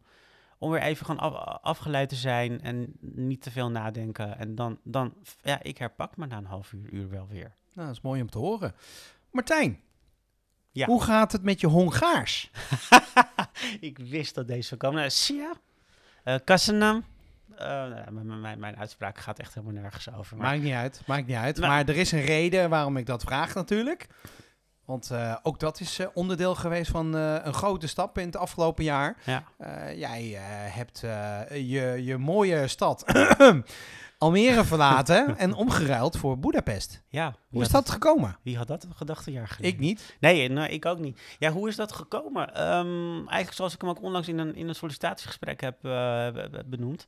om 0.58 0.72
weer 0.72 0.82
even 0.82 1.06
gewoon 1.06 1.22
af- 1.22 1.60
afgeleid 1.62 2.10
te 2.10 2.16
zijn 2.16 2.62
en 2.62 2.94
niet 3.00 3.42
te 3.42 3.52
veel 3.52 3.70
nadenken. 3.70 4.38
En 4.38 4.56
dan, 4.56 4.80
dan 4.84 5.14
ja, 5.42 5.64
ik 5.64 5.78
herpak 5.78 6.18
me 6.18 6.26
na 6.26 6.38
een 6.38 6.46
half 6.46 6.72
uur, 6.74 6.90
uur 6.94 7.10
wel 7.10 7.28
weer. 7.28 7.52
Nou, 7.74 7.88
dat 7.88 7.96
is 7.96 8.02
mooi 8.02 8.22
om 8.22 8.30
te 8.30 8.38
horen. 8.38 8.76
Martijn, 9.32 9.80
Ja. 10.72 10.86
hoe 10.86 11.04
gaat 11.04 11.32
het 11.32 11.44
met 11.44 11.60
je 11.60 11.68
Hongaars? 11.68 12.52
ik 13.80 13.98
wist 13.98 14.36
dat 14.36 14.48
deze 14.48 14.68
zou 14.68 14.80
komen. 14.80 15.04
Uh, 15.04 15.10
Sia, 15.10 15.54
uh, 16.26 16.36
Kassenam. 16.44 17.04
Uh, 17.52 17.58
nou, 17.60 18.58
mijn, 18.58 18.78
uitspraak 18.78 19.18
gaat 19.18 19.40
echt 19.40 19.54
helemaal 19.54 19.82
nergens 19.82 20.14
over. 20.14 20.38
Maar... 20.38 20.46
Maakt 20.46 20.64
niet 20.64 20.74
uit, 20.74 21.02
maakt 21.06 21.28
niet 21.28 21.36
uit. 21.36 21.58
Nou- 21.58 21.68
maar 21.68 21.88
er 21.88 21.98
is 21.98 22.12
een 22.12 22.26
reden 22.26 22.70
waarom 22.70 22.98
ik 22.98 23.06
dat 23.06 23.24
vraag 23.24 23.54
natuurlijk. 23.54 24.08
Want 24.90 25.12
eh, 25.12 25.36
ook 25.44 25.60
dat 25.60 25.80
is 25.80 26.00
eh, 26.00 26.08
onderdeel 26.14 26.56
geweest 26.56 26.92
van 26.92 27.16
eh, 27.16 27.36
een 27.44 27.54
grote 27.54 27.88
stap 27.88 28.18
in 28.18 28.26
het 28.26 28.36
afgelopen 28.36 28.84
jaar. 28.84 29.18
Ja. 29.26 29.44
Jij 29.94 30.38
hebt 30.72 31.00
je, 31.50 32.02
je 32.04 32.18
mooie 32.18 32.68
stad 32.68 33.06
Almere 34.18 34.64
verlaten 34.66 35.38
en 35.38 35.54
omgeruild 35.54 36.18
voor 36.18 36.40
Budapest. 36.40 37.02
Ja, 37.08 37.36
Hoe 37.50 37.62
is 37.62 37.70
dat 37.70 37.90
gekomen? 37.90 38.38
Wie 38.42 38.58
had 38.58 38.68
dat 38.68 38.88
gedacht 38.96 39.28
een 39.28 39.34
jaar 39.34 39.48
geleden? 39.48 39.74
Ik 39.74 39.80
niet. 39.80 40.16
Nee, 40.20 40.50
nee, 40.50 40.70
ik 40.70 40.86
ook 40.86 41.00
niet. 41.00 41.22
Ja, 41.40 41.52
hoe 41.52 41.68
is 41.68 41.76
dat 41.76 41.92
gekomen? 41.92 42.56
Ehm, 42.56 43.16
eigenlijk 43.16 43.54
zoals 43.54 43.74
ik 43.74 43.82
hem 43.82 43.90
ook 43.90 44.02
onlangs 44.02 44.28
in 44.28 44.38
een, 44.38 44.56
in 44.56 44.68
een 44.68 44.76
sollicitatiegesprek 44.76 45.62
heb 45.62 45.78
be- 45.82 46.48
be- 46.52 46.64
benoemd. 46.66 47.08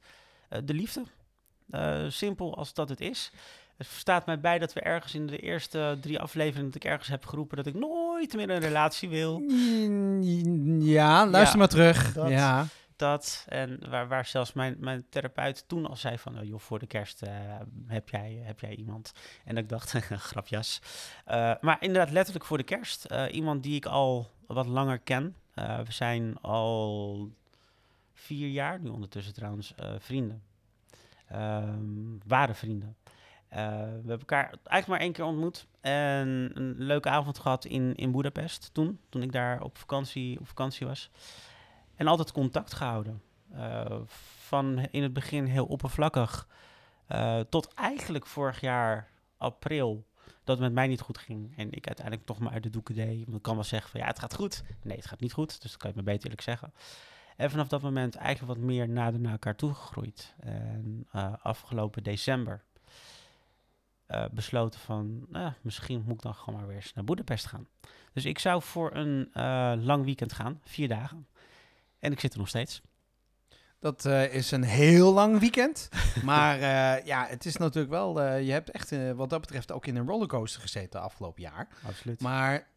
De 0.64 0.74
liefde. 0.74 1.04
Simpel 2.08 2.58
als 2.58 2.74
dat 2.74 2.90
het 2.90 3.02
is. 3.02 3.32
Het 3.88 4.00
staat 4.00 4.26
mij 4.26 4.40
bij 4.40 4.60
dat 4.60 4.74
we 4.74 4.80
ergens 4.82 5.14
in 5.16 5.28
de 5.28 5.38
eerste 5.38 5.98
drie 6.02 6.20
afleveringen... 6.20 6.66
dat 6.72 6.76
ik 6.84 6.90
ergens 6.90 7.08
heb 7.08 7.26
geroepen 7.26 7.58
dat 7.58 7.66
ik 7.66 7.74
nooit 7.74 8.34
meer 8.36 8.50
een 8.50 8.60
relatie 8.60 9.10
wil. 9.10 9.40
Ja, 10.80 11.28
luister 11.28 11.52
Ja, 11.52 11.56
maar 11.58 11.68
terug. 11.68 12.14
dat- 12.14 12.30
Ja. 12.30 12.66
Dat, 12.96 13.46
en 13.48 13.90
waar, 13.90 14.08
waar 14.08 14.26
zelfs 14.26 14.54
mijn, 14.54 14.76
mijn 14.80 15.06
therapeut 15.10 15.64
toen 15.68 15.86
al 15.86 15.96
zei 15.96 16.18
van... 16.18 16.40
Oh, 16.40 16.44
joh, 16.44 16.60
voor 16.60 16.80
de 16.80 16.88
kerst 16.88 17.22
eh, 17.22 17.32
heb, 17.88 18.10
jij, 18.10 18.42
heb 18.44 18.60
jij 18.60 18.76
iemand. 18.76 19.12
En 19.46 19.58
ik 19.58 19.70
dacht, 19.70 19.92
grapjas. 20.30 20.82
Eh, 21.26 21.54
maar 21.62 21.78
inderdaad, 21.80 22.12
letterlijk 22.12 22.46
voor 22.46 22.58
de 22.58 22.64
kerst. 22.64 23.06
Eh, 23.06 23.34
iemand 23.34 23.64
die 23.64 23.76
ik 23.76 23.86
al 23.86 24.30
wat 24.48 24.66
langer 24.68 25.00
ken. 25.00 25.36
We 25.56 25.86
zijn 25.92 26.38
al 26.42 27.30
vier 28.14 28.48
jaar, 28.50 28.80
nu 28.80 28.90
ondertussen 28.90 29.34
trouwens, 29.34 29.74
vrienden. 30.00 30.42
Ehm, 31.28 32.18
waren 32.28 32.56
vrienden. 32.56 32.96
Eh, 33.52 33.68
we 33.68 34.08
hebben 34.08 34.20
elkaar 34.20 34.44
eigenlijk 34.44 34.88
maar 34.88 35.00
één 35.00 35.12
keer 35.12 35.26
ontmoet. 35.26 35.68
En 35.82 36.52
een 36.54 36.76
leuke 36.78 37.10
avond 37.10 37.40
gehad 37.40 37.66
in, 37.66 37.96
in 37.96 38.12
Budapest 38.12 38.74
toen. 38.74 39.00
Toen 39.10 39.22
ik 39.22 39.32
daar 39.32 39.62
op 39.62 39.78
vakantie, 39.78 40.40
op 40.40 40.48
vakantie 40.48 40.88
was. 40.88 41.10
En 41.96 42.08
altijd 42.08 42.32
contact 42.32 42.74
gehouden. 42.74 43.22
Eh, 43.54 44.00
van 44.38 44.80
in 44.92 45.04
het 45.04 45.14
begin 45.14 45.46
heel 45.46 45.66
oppervlakkig. 45.66 46.48
eh, 47.08 47.40
tot 47.40 47.74
eigenlijk 47.74 48.26
vorig 48.26 48.62
jaar 48.62 49.08
april. 49.38 50.06
Dat 50.44 50.58
het 50.58 50.60
met 50.60 50.74
mij 50.74 50.88
niet 50.88 51.02
goed 51.02 51.18
ging. 51.18 51.58
En 51.58 51.72
ik 51.72 51.88
uiteindelijk 51.88 52.26
toch 52.28 52.40
maar 52.40 52.54
uit 52.54 52.64
de 52.64 52.70
doeken 52.70 52.96
deed. 52.96 53.24
Want 53.26 53.38
ik 53.38 53.42
kan 53.44 53.56
wel 53.56 53.64
zeggen 53.64 53.92
van 53.92 54.00
ja, 54.00 54.06
het 54.06 54.20
gaat 54.20 54.36
goed. 54.36 54.64
Nee, 54.84 54.98
het 54.98 55.06
gaat 55.06 55.20
niet 55.20 55.34
goed. 55.34 55.62
Dus 55.62 55.72
dat 55.72 55.82
kan 55.82 55.90
je 55.90 55.96
me 55.96 56.04
beter 56.04 56.24
eerlijk 56.24 56.42
zeggen. 56.42 56.74
En 57.38 57.50
vanaf 57.50 57.68
dat 57.68 57.82
moment 57.82 58.16
eigenlijk 58.16 58.58
wat 58.58 58.68
meer 58.68 58.90
nader 58.90 59.20
naar 59.20 59.32
elkaar 59.32 59.56
toegegroeid. 59.56 60.36
En 60.40 61.08
eh, 61.12 61.34
afgelopen 61.42 62.04
december 62.04 62.64
eh, 64.12 64.26
besloten 64.32 64.80
van, 64.80 65.26
nou, 65.30 65.54
misschien 65.62 66.04
moet 66.06 66.14
ik 66.14 66.22
dan 66.22 66.36
gewoon 66.36 66.60
maar 66.60 66.68
weer 66.68 66.76
eens 66.76 66.94
naar 66.94 67.04
Boedapest 67.04 67.46
gaan. 67.46 67.68
Dus 68.14 68.26
ik 68.26 68.40
zou 68.40 68.62
voor 68.62 68.96
een 68.96 69.30
eh, 69.34 69.74
lang 69.78 70.06
weekend 70.06 70.34
gaan, 70.34 70.62
vier 70.64 70.88
dagen. 70.88 71.28
En 72.00 72.12
ik 72.12 72.20
zit 72.20 72.34
er 72.34 72.40
nog 72.40 72.48
steeds. 72.48 72.82
Dat 73.80 74.06
eh, 74.06 74.34
is 74.34 74.52
een 74.52 74.64
heel 74.64 75.14
lang 75.14 75.40
weekend. 75.40 75.90
maar 76.24 76.60
ja, 77.06 77.26
het 77.28 77.46
is 77.46 77.58
natuurlijk 77.58 77.92
wel... 77.94 78.22
je 78.38 78.52
hebt 78.52 78.70
echt 78.72 79.16
wat 79.16 79.30
dat 79.30 79.42
betreft 79.42 79.72
ook 79.72 79.86
in 79.86 79.96
een 79.96 80.08
rollercoaster 80.08 80.62
gezeten 80.62 81.02
afgelopen 81.02 81.42
jaar. 81.42 81.68
Absoluut. 81.88 82.22
Maar 82.22 82.68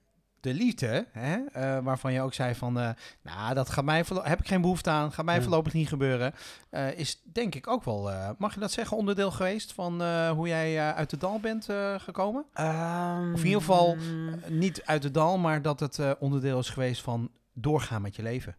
de 0.44 0.54
liefde, 0.54 1.06
hè, 1.12 1.36
eh, 1.52 1.78
waarvan 1.84 2.12
je 2.12 2.20
ook 2.20 2.34
zei 2.34 2.54
van... 2.54 2.78
eh, 2.78 2.88
nou, 3.22 3.54
dat 3.54 3.70
gaat 3.70 3.84
mij 3.84 4.04
heb 4.22 4.40
ik 4.40 4.46
geen 4.48 4.60
behoefte 4.60 4.90
aan. 4.90 5.12
Gaat 5.12 5.24
mij 5.24 5.34
Ja. 5.36 5.42
voorlopig 5.42 5.72
niet 5.72 5.88
gebeuren. 5.88 6.34
eh, 6.70 6.98
is 6.98 7.20
denk 7.24 7.54
ik 7.54 7.66
ook 7.68 7.84
wel, 7.84 8.10
mag 8.38 8.54
je 8.54 8.60
dat 8.60 8.72
zeggen, 8.72 8.96
onderdeel 8.96 9.30
geweest... 9.30 9.72
van 9.72 10.02
hoe 10.28 10.48
jij 10.48 10.92
uit 10.94 11.10
de 11.10 11.16
dal 11.16 11.40
bent 11.40 11.64
gekomen? 11.98 12.44
Of 13.34 13.40
in 13.40 13.44
ieder 13.46 13.60
geval- 13.60 13.96
niet 14.48 14.82
uit 14.84 15.02
de 15.02 15.10
dal, 15.10 15.38
maar 15.38 15.62
dat 15.62 15.80
het 15.80 16.18
onderdeel 16.18 16.58
is 16.58 16.70
geweest 16.70 17.02
van 17.02 17.30
doorgaan 17.52 18.02
met 18.02 18.16
je 18.16 18.22
leven. 18.22 18.56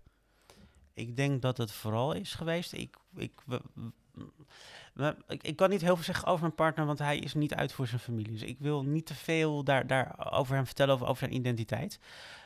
Ik 0.94 1.16
denk 1.16 1.42
dat 1.42 1.58
het 1.58 1.72
vooral 1.72 2.14
is 2.14 2.34
geweest. 2.34 2.74
Ik, 2.74 2.96
ik, 3.16 3.32
ik, 5.28 5.44
ik 5.44 5.56
kan 5.56 5.70
niet 5.70 5.82
heel 5.82 5.96
veel 5.96 6.04
zeggen 6.04 6.28
over 6.28 6.42
mijn 6.42 6.56
partner, 6.56 6.86
want 6.86 7.00
hij 7.00 7.18
is 7.18 7.34
niet 7.34 7.54
uit 7.54 7.74
voor 7.74 7.88
zijn 7.88 8.00
familie. 8.00 8.32
Dus 8.32 8.42
ik 8.42 8.58
wil 8.60 8.84
niet 8.84 9.06
te 9.06 9.16
veel 9.16 9.64
daar, 9.64 9.88
daar 9.88 10.32
over 10.32 10.56
hem 10.56 10.66
vertellen, 10.66 10.94
over, 10.94 11.08
over 11.08 11.20
zijn 11.28 11.36
identiteit. 11.40 12.00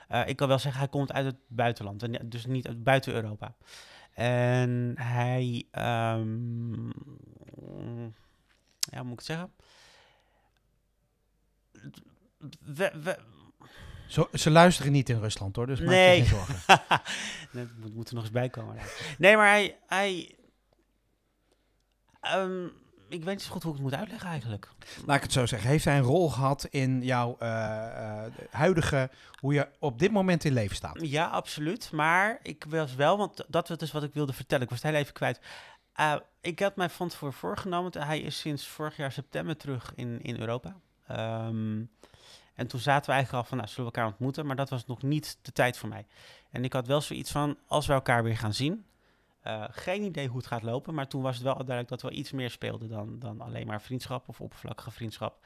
Eh, 0.08 0.28
ik 0.28 0.36
kan 0.36 0.48
wel 0.48 0.60
zeggen, 0.60 0.80
hij 0.82 0.90
komt 0.90 1.12
uit 1.12 1.26
het 1.26 1.36
buitenland, 1.48 2.04
en 2.04 2.30
dus 2.30 2.46
niet 2.46 2.68
uit 2.68 2.84
buiten 2.84 3.14
Europa. 3.14 3.56
En 4.14 4.94
hij, 4.96 5.66
ehm, 5.72 6.88
ja, 8.80 8.98
hoe 8.98 9.04
moet 9.04 9.12
ik 9.12 9.18
het 9.18 9.26
zeggen? 9.26 9.52
we, 12.60 12.92
we, 13.04 13.18
Zo, 14.08 14.28
ze 14.34 14.50
luisteren 14.50 14.92
niet 14.92 15.10
in 15.10 15.20
Rusland 15.20 15.56
hoor, 15.56 15.68
dus 15.68 15.80
maak 15.80 15.90
Nee. 15.90 16.18
je 16.18 16.26
geen 16.26 16.38
zorgen. 16.38 16.56
Nee, 17.52 17.66
dat 17.66 17.76
moet, 17.80 17.96
moet 17.96 18.08
er 18.08 18.14
nog 18.14 18.24
eens 18.24 18.32
bij 18.32 18.50
komen. 18.50 18.76
Nee, 19.18 19.36
maar 19.36 19.48
hij... 19.48 19.78
hij 19.88 20.39
ehm, 22.30 22.66
ik 23.10 23.24
weet 23.24 23.36
niet 23.36 23.42
zo 23.42 23.52
goed 23.52 23.64
hoe 23.64 23.72
ik 23.72 23.78
het 23.78 23.88
moet 23.88 24.00
uitleggen 24.00 24.30
eigenlijk. 24.30 24.70
Laat 25.06 25.16
ik 25.16 25.24
het 25.24 25.32
zo 25.32 25.46
zeggen. 25.46 25.70
Heeft 25.70 25.86
hij 25.86 25.98
een 25.98 26.04
rol 26.04 26.30
gehad 26.30 26.68
in 26.70 27.02
jouw 27.02 27.36
eh, 27.40 28.26
eh, 28.26 28.32
huidige, 28.50 29.10
hoe 29.40 29.54
je 29.54 29.68
op 29.80 30.00
dit 30.00 30.12
moment 30.12 30.44
in 30.44 30.54
leven 30.54 30.76
staat? 30.76 30.98
Ja, 31.02 31.28
absoluut. 31.28 31.92
Maar 31.92 32.40
ik 32.44 32.66
was 32.68 32.96
wel, 32.96 33.18
want 33.18 33.46
dat 33.48 33.68
was 33.68 33.78
dus 33.78 33.92
wat 33.92 34.04
ik 34.04 34.14
wilde 34.14 34.34
vertellen. 34.34 34.64
Ik 34.64 34.70
was 34.70 34.82
het 34.82 34.92
heel 34.92 35.02
even 35.02 35.14
kwijt. 35.14 35.40
Uh, 36.00 36.16
ik 36.42 36.60
had 36.60 36.76
mij 36.76 36.90
van 36.90 37.08
tevoren 37.08 37.34
voorgenomen. 37.34 37.92
Hij 38.04 38.20
is 38.20 38.40
sinds 38.40 38.68
vorig 38.68 38.98
jaar 38.98 39.12
september 39.12 39.58
terug 39.58 39.92
in, 39.96 40.22
in 40.22 40.40
Europa. 40.40 40.76
Um, 41.12 41.90
en 42.60 42.68
toen 42.68 42.80
zaten 42.80 43.10
we 43.10 43.16
eigenlijk 43.16 43.44
al 43.44 43.50
van, 43.50 43.58
nou, 43.58 43.70
zullen 43.70 43.90
we 43.90 43.96
elkaar 43.96 44.12
ontmoeten? 44.12 44.46
Maar 44.46 44.56
dat 44.56 44.70
was 44.70 44.86
nog 44.86 45.02
niet 45.02 45.38
de 45.42 45.52
tijd 45.52 45.78
voor 45.78 45.90
mij. 45.90 46.06
En 46.52 46.64
ik 46.64 46.74
had 46.74 46.88
wel 46.88 47.02
zoiets 47.02 47.32
van, 47.32 47.58
als 47.68 47.88
we 47.88 47.94
elkaar 47.94 48.24
weer 48.24 48.38
gaan 48.38 48.54
zien... 48.54 48.86
Uh, 49.50 49.64
geen 49.70 50.04
idee 50.04 50.28
hoe 50.28 50.38
het 50.38 50.48
gaat 50.48 50.64
lopen, 50.64 50.94
maar 50.94 51.08
toen 51.08 51.22
was 51.22 51.36
het 51.36 51.44
wel 51.44 51.56
duidelijk 51.56 51.88
dat 51.88 52.02
we 52.02 52.12
iets 52.12 52.32
meer 52.32 52.50
speelden 52.50 52.90
dan, 52.90 53.20
dan 53.20 53.42
alleen 53.42 53.68
maar 53.68 53.82
vriendschap 53.82 54.28
of 54.28 54.42
oppervlakkige 54.42 54.92
vriendschap. 54.92 55.46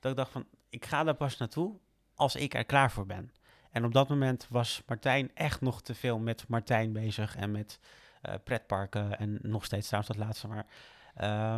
Dat 0.00 0.10
ik 0.10 0.16
dacht 0.16 0.30
van, 0.30 0.46
ik 0.68 0.84
ga 0.84 1.04
daar 1.04 1.14
pas 1.14 1.36
naartoe 1.36 1.78
als 2.14 2.36
ik 2.36 2.54
er 2.54 2.64
klaar 2.64 2.90
voor 2.90 3.06
ben. 3.06 3.32
En 3.70 3.84
op 3.84 3.92
dat 3.92 4.08
moment 4.08 4.46
was 4.50 4.82
Martijn 4.86 5.30
echt 5.34 5.60
nog 5.60 5.82
te 5.82 5.94
veel 5.94 6.18
met 6.18 6.48
Martijn 6.48 6.92
bezig 6.92 7.36
en 7.36 7.50
met 7.50 7.80
uh, 8.22 8.34
pretparken 8.44 9.18
en 9.18 9.38
nog 9.42 9.64
steeds 9.64 9.86
trouwens 9.86 10.16
dat 10.16 10.26
laatste 10.26 10.48
maar. 10.48 10.66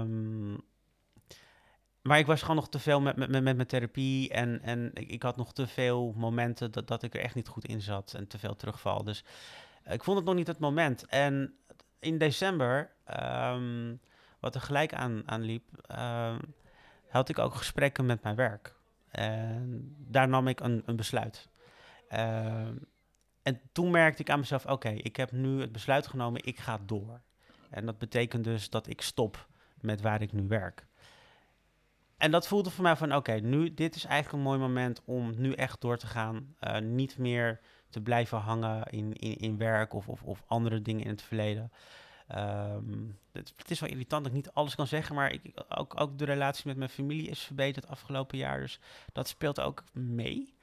Um, 0.00 0.60
maar 2.02 2.18
ik 2.18 2.26
was 2.26 2.40
gewoon 2.40 2.56
nog 2.56 2.68
te 2.68 2.78
veel 2.78 3.00
met, 3.00 3.16
met, 3.16 3.30
met, 3.30 3.42
mijn 3.42 3.66
therapie 3.66 4.30
en, 4.30 4.62
en 4.62 4.90
ik, 4.94 5.08
ik, 5.08 5.22
had 5.22 5.36
nog 5.36 5.52
te 5.52 5.66
veel 5.66 6.12
momenten 6.16 6.70
dat, 6.70 6.86
dat 6.86 7.02
ik 7.02 7.14
er 7.14 7.20
echt 7.20 7.34
niet 7.34 7.48
goed 7.48 7.64
in 7.64 7.80
zat 7.80 8.14
en 8.14 8.26
te 8.26 8.38
veel 8.38 8.56
terugval. 8.56 9.04
Dus 9.04 9.24
uh, 9.86 9.92
ik 9.92 10.04
vond 10.04 10.16
het 10.16 10.26
nog 10.26 10.34
niet 10.34 10.46
het 10.46 10.58
moment. 10.58 11.06
En 11.06 11.54
in 11.98 12.18
december, 12.18 12.90
um, 13.24 14.00
wat 14.40 14.54
er 14.54 14.60
gelijk 14.60 14.94
aan, 14.94 15.22
aan 15.26 15.42
liep, 15.42 15.64
uh, 15.90 16.38
had 17.08 17.28
ik 17.28 17.38
ook 17.38 17.54
gesprekken 17.54 18.06
met 18.06 18.22
mijn 18.22 18.36
werk. 18.36 18.74
En 19.10 19.94
daar 19.98 20.28
nam 20.28 20.48
ik 20.48 20.60
een, 20.60 20.82
een 20.86 20.96
besluit. 20.96 21.48
Uh, 22.10 22.68
en 23.42 23.60
toen 23.72 23.90
merkte 23.90 24.22
ik 24.22 24.30
aan 24.30 24.38
mezelf, 24.38 24.66
oké, 24.66 24.88
ik 24.88 25.16
heb 25.16 25.32
nu 25.32 25.60
het 25.60 25.72
besluit 25.72 26.06
genomen, 26.06 26.44
ik 26.44 26.58
ga 26.58 26.78
door. 26.86 27.20
En 27.70 27.86
dat 27.86 27.98
betekent 27.98 28.44
dus 28.44 28.70
dat 28.70 28.86
ik 28.86 29.00
stop 29.00 29.48
met 29.80 30.00
waar 30.00 30.22
ik 30.22 30.32
nu 30.32 30.46
werk. 30.48 30.86
En 32.16 32.30
dat 32.30 32.48
voelde 32.48 32.70
voor 32.70 32.82
mij 32.82 32.96
van, 32.96 33.14
oké, 33.14 33.32
nu, 33.32 33.74
dit 33.74 33.94
is 33.94 34.04
eigenlijk 34.04 34.36
een 34.36 34.50
mooi 34.50 34.58
moment 34.58 35.02
om 35.04 35.32
nu 35.36 35.52
echt 35.52 35.80
door 35.80 35.96
te 35.96 36.06
gaan. 36.06 36.54
Uh, 36.60 36.78
niet 36.78 37.18
meer 37.18 37.60
te 37.90 38.00
blijven 38.00 38.38
hangen 38.38 38.84
in, 38.90 39.12
in, 39.12 39.36
in 39.36 39.58
werk 39.58 39.92
of, 39.92 40.08
of, 40.08 40.22
of 40.22 40.42
andere 40.46 40.82
dingen 40.82 41.04
in 41.04 41.10
het 41.10 41.22
verleden. 41.22 41.72
Um, 42.36 43.18
het, 43.32 43.70
is 43.70 43.80
wel 43.80 43.90
irritant 43.90 44.22
dat 44.22 44.32
ik 44.32 44.38
niet 44.38 44.52
alles 44.52 44.74
kan 44.74 44.86
zeggen, 44.86 45.14
maar 45.14 45.32
ik, 45.32 45.64
ook, 45.68 46.00
ook 46.00 46.18
de 46.18 46.24
relatie 46.24 46.66
met 46.66 46.76
mijn 46.76 46.90
familie 46.90 47.28
is 47.28 47.40
verbeterd 47.40 47.88
afgelopen 47.88 48.38
jaar. 48.38 48.60
Dus 48.60 48.80
dat 49.12 49.28
speelt 49.28 49.60
ook 49.60 49.84
mee. 49.92 50.54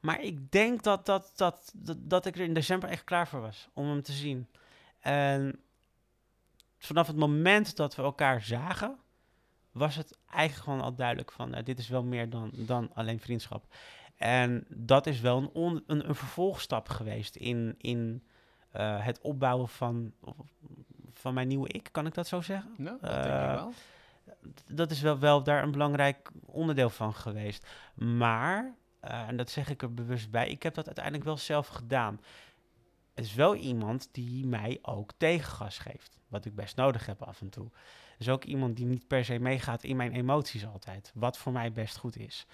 Maar 0.00 0.20
ik 0.20 0.50
denk 0.50 0.82
dat, 0.82 1.06
dat, 1.06 1.32
dat, 1.36 1.72
dat, 1.74 1.96
dat 2.00 2.26
ik 2.26 2.34
er 2.34 2.44
in 2.44 2.54
december 2.54 2.88
echt 2.88 3.04
klaar 3.04 3.28
voor 3.28 3.40
was 3.40 3.68
om 3.72 3.88
hem 3.88 4.02
te 4.02 4.12
zien. 4.12 4.48
En 5.00 5.60
vanaf 6.78 7.06
het 7.06 7.16
moment 7.16 7.76
dat 7.76 7.94
we 7.94 8.02
elkaar 8.02 8.42
zagen, 8.42 8.98
was 9.70 9.96
het 9.96 10.18
eigenlijk 10.30 10.64
gewoon 10.64 10.80
al 10.80 10.94
duidelijk 10.94 11.32
van 11.32 11.56
uh, 11.56 11.64
dit 11.64 11.78
is 11.78 11.88
wel 11.88 12.02
meer 12.02 12.30
dan, 12.30 12.50
dan 12.52 12.90
alleen 12.94 13.20
vriendschap. 13.20 13.74
En 14.16 14.64
dat 14.68 15.06
is 15.06 15.20
wel 15.20 15.38
een, 15.38 15.50
on, 15.52 15.82
een, 15.86 16.08
een 16.08 16.14
vervolgstap 16.14 16.88
geweest 16.88 17.36
in, 17.36 17.74
in 17.78 18.22
uh, 18.76 19.04
het 19.04 19.20
opbouwen 19.20 19.68
van, 19.68 20.12
van 21.12 21.34
mijn 21.34 21.48
nieuwe 21.48 21.68
ik, 21.68 21.88
kan 21.92 22.06
ik 22.06 22.14
dat 22.14 22.26
zo 22.26 22.40
zeggen? 22.40 22.74
Dat 22.78 23.02
uh, 23.02 23.22
denk 23.22 23.24
ik 23.24 23.56
wel. 23.56 23.72
Dat 24.66 24.90
is 24.90 25.00
wel, 25.00 25.18
wel 25.18 25.42
daar 25.42 25.62
een 25.62 25.70
belangrijk 25.70 26.30
onderdeel 26.44 26.90
van 26.90 27.14
geweest. 27.14 27.66
Maar, 27.94 28.74
uh, 29.04 29.28
en 29.28 29.36
dat 29.36 29.50
zeg 29.50 29.68
ik 29.68 29.82
er 29.82 29.94
bewust 29.94 30.30
bij, 30.30 30.48
ik 30.48 30.62
heb 30.62 30.74
dat 30.74 30.86
uiteindelijk 30.86 31.24
wel 31.24 31.36
zelf 31.36 31.66
gedaan. 31.66 32.20
Het 33.14 33.24
is 33.24 33.34
wel 33.34 33.54
iemand 33.54 34.08
die 34.12 34.46
mij 34.46 34.78
ook 34.82 35.12
tegengas 35.16 35.78
geeft, 35.78 36.18
wat 36.28 36.44
ik 36.44 36.54
best 36.54 36.76
nodig 36.76 37.06
heb 37.06 37.22
af 37.22 37.40
en 37.40 37.48
toe. 37.48 37.70
Dus 38.18 38.28
ook 38.28 38.44
iemand 38.44 38.76
die 38.76 38.86
niet 38.86 39.06
per 39.06 39.24
se 39.24 39.38
meegaat 39.38 39.84
in 39.84 39.96
mijn 39.96 40.12
emoties 40.12 40.66
altijd. 40.66 41.12
Wat 41.14 41.38
voor 41.38 41.52
mij 41.52 41.72
best 41.72 41.96
goed 41.96 42.16
is. 42.16 42.46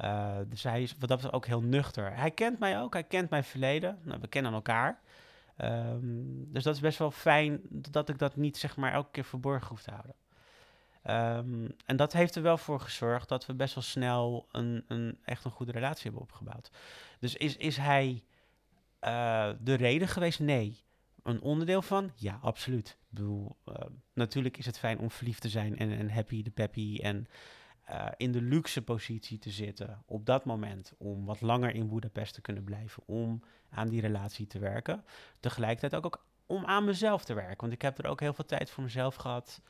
Uh, 0.00 0.36
dus 0.46 0.62
hij 0.62 0.82
is 0.82 0.90
wat 0.90 1.08
dat 1.08 1.08
betreft 1.08 1.34
ook 1.34 1.46
heel 1.46 1.62
nuchter. 1.62 2.16
Hij 2.16 2.30
kent 2.30 2.58
mij 2.58 2.80
ook, 2.80 2.92
hij 2.92 3.04
kent 3.04 3.30
mijn 3.30 3.44
verleden. 3.44 3.98
Nou, 4.02 4.20
we 4.20 4.28
kennen 4.28 4.52
elkaar. 4.52 5.00
Um, 5.58 6.52
dus 6.52 6.62
dat 6.62 6.74
is 6.74 6.80
best 6.80 6.98
wel 6.98 7.10
fijn 7.10 7.60
dat 7.68 8.08
ik 8.08 8.18
dat 8.18 8.36
niet 8.36 8.56
zeg 8.56 8.76
maar 8.76 8.92
elke 8.92 9.10
keer 9.10 9.24
verborgen 9.24 9.68
hoef 9.68 9.82
te 9.82 9.90
houden. 9.90 10.14
Um, 11.38 11.76
en 11.86 11.96
dat 11.96 12.12
heeft 12.12 12.34
er 12.34 12.42
wel 12.42 12.58
voor 12.58 12.80
gezorgd 12.80 13.28
dat 13.28 13.46
we 13.46 13.54
best 13.54 13.74
wel 13.74 13.84
snel 13.84 14.48
een, 14.52 14.84
een 14.88 15.18
echt 15.24 15.44
een 15.44 15.50
goede 15.50 15.72
relatie 15.72 16.02
hebben 16.02 16.22
opgebouwd. 16.22 16.70
Dus 17.18 17.34
is, 17.34 17.56
is 17.56 17.76
hij 17.76 18.22
uh, 19.04 19.50
de 19.60 19.74
reden 19.74 20.08
geweest? 20.08 20.40
Nee. 20.40 20.78
Een 21.22 21.40
onderdeel 21.40 21.82
van? 21.82 22.10
Ja, 22.14 22.38
absoluut. 22.42 22.88
Ik 22.88 23.06
bedoel, 23.08 23.56
uh, 23.66 23.74
natuurlijk 24.12 24.56
is 24.56 24.66
het 24.66 24.78
fijn 24.78 24.98
om 24.98 25.10
verliefd 25.10 25.40
te 25.40 25.48
zijn 25.48 25.78
en, 25.78 25.90
en 25.90 26.10
happy 26.10 26.42
de 26.42 26.50
peppy 26.50 26.98
en 27.02 27.26
uh, 27.90 28.06
in 28.16 28.32
de 28.32 28.42
luxe 28.42 28.82
positie 28.82 29.38
te 29.38 29.50
zitten 29.50 30.02
op 30.06 30.26
dat 30.26 30.44
moment 30.44 30.92
om 30.98 31.24
wat 31.24 31.40
langer 31.40 31.74
in 31.74 31.88
Boedapest 31.88 32.34
te 32.34 32.40
kunnen 32.40 32.64
blijven, 32.64 33.02
om 33.06 33.42
aan 33.70 33.88
die 33.88 34.00
relatie 34.00 34.46
te 34.46 34.58
werken. 34.58 35.04
Tegelijkertijd 35.40 35.94
ook, 35.94 36.04
ook 36.04 36.24
om 36.46 36.64
aan 36.64 36.84
mezelf 36.84 37.24
te 37.24 37.34
werken, 37.34 37.60
want 37.60 37.72
ik 37.72 37.82
heb 37.82 37.98
er 37.98 38.06
ook 38.06 38.20
heel 38.20 38.32
veel 38.32 38.44
tijd 38.44 38.70
voor 38.70 38.82
mezelf 38.82 39.14
gehad 39.14 39.60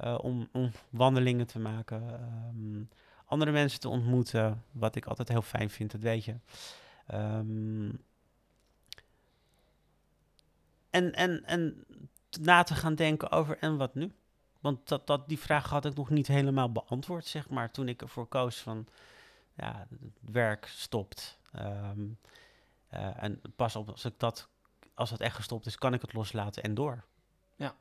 uh, 0.00 0.18
om, 0.20 0.48
om, 0.52 0.70
wandelingen 0.90 1.46
te 1.46 1.58
maken, 1.58 2.20
um, 2.54 2.88
andere 3.24 3.50
mensen 3.50 3.80
te 3.80 3.88
ontmoeten, 3.88 4.64
wat 4.72 4.94
ik 4.96 5.06
altijd 5.06 5.28
heel 5.28 5.42
fijn 5.42 5.70
vind, 5.70 5.90
dat 5.90 6.00
weet 6.00 6.24
je. 6.24 6.34
Um, 7.14 8.00
en, 10.90 11.12
en, 11.12 11.44
en 11.44 11.84
na 12.40 12.62
te 12.62 12.74
gaan 12.74 12.94
denken 12.94 13.30
over 13.30 13.58
en 13.58 13.76
wat 13.76 13.94
nu? 13.94 14.12
Want 14.60 14.88
dat, 14.88 15.06
dat, 15.06 15.28
die 15.28 15.38
vraag 15.38 15.68
had 15.68 15.84
ik 15.84 15.94
nog 15.94 16.10
niet 16.10 16.26
helemaal 16.26 16.72
beantwoord, 16.72 17.26
zeg 17.26 17.48
maar, 17.48 17.70
toen 17.70 17.88
ik 17.88 18.02
ervoor 18.02 18.26
koos 18.26 18.58
van, 18.58 18.86
ja, 19.54 19.86
het 19.90 20.30
werk 20.32 20.66
stopt. 20.66 21.38
Um, 21.56 22.18
uh, 22.94 23.22
en 23.22 23.40
pas 23.56 23.76
op, 23.76 23.90
als 23.90 24.04
ik 24.04 24.14
dat, 24.16 24.48
als 24.94 25.10
het 25.10 25.20
echt 25.20 25.36
gestopt 25.36 25.66
is, 25.66 25.78
kan 25.78 25.94
ik 25.94 26.00
het 26.00 26.12
loslaten 26.12 26.62
en 26.62 26.74
door. 26.74 27.04
Ja, 27.56 27.74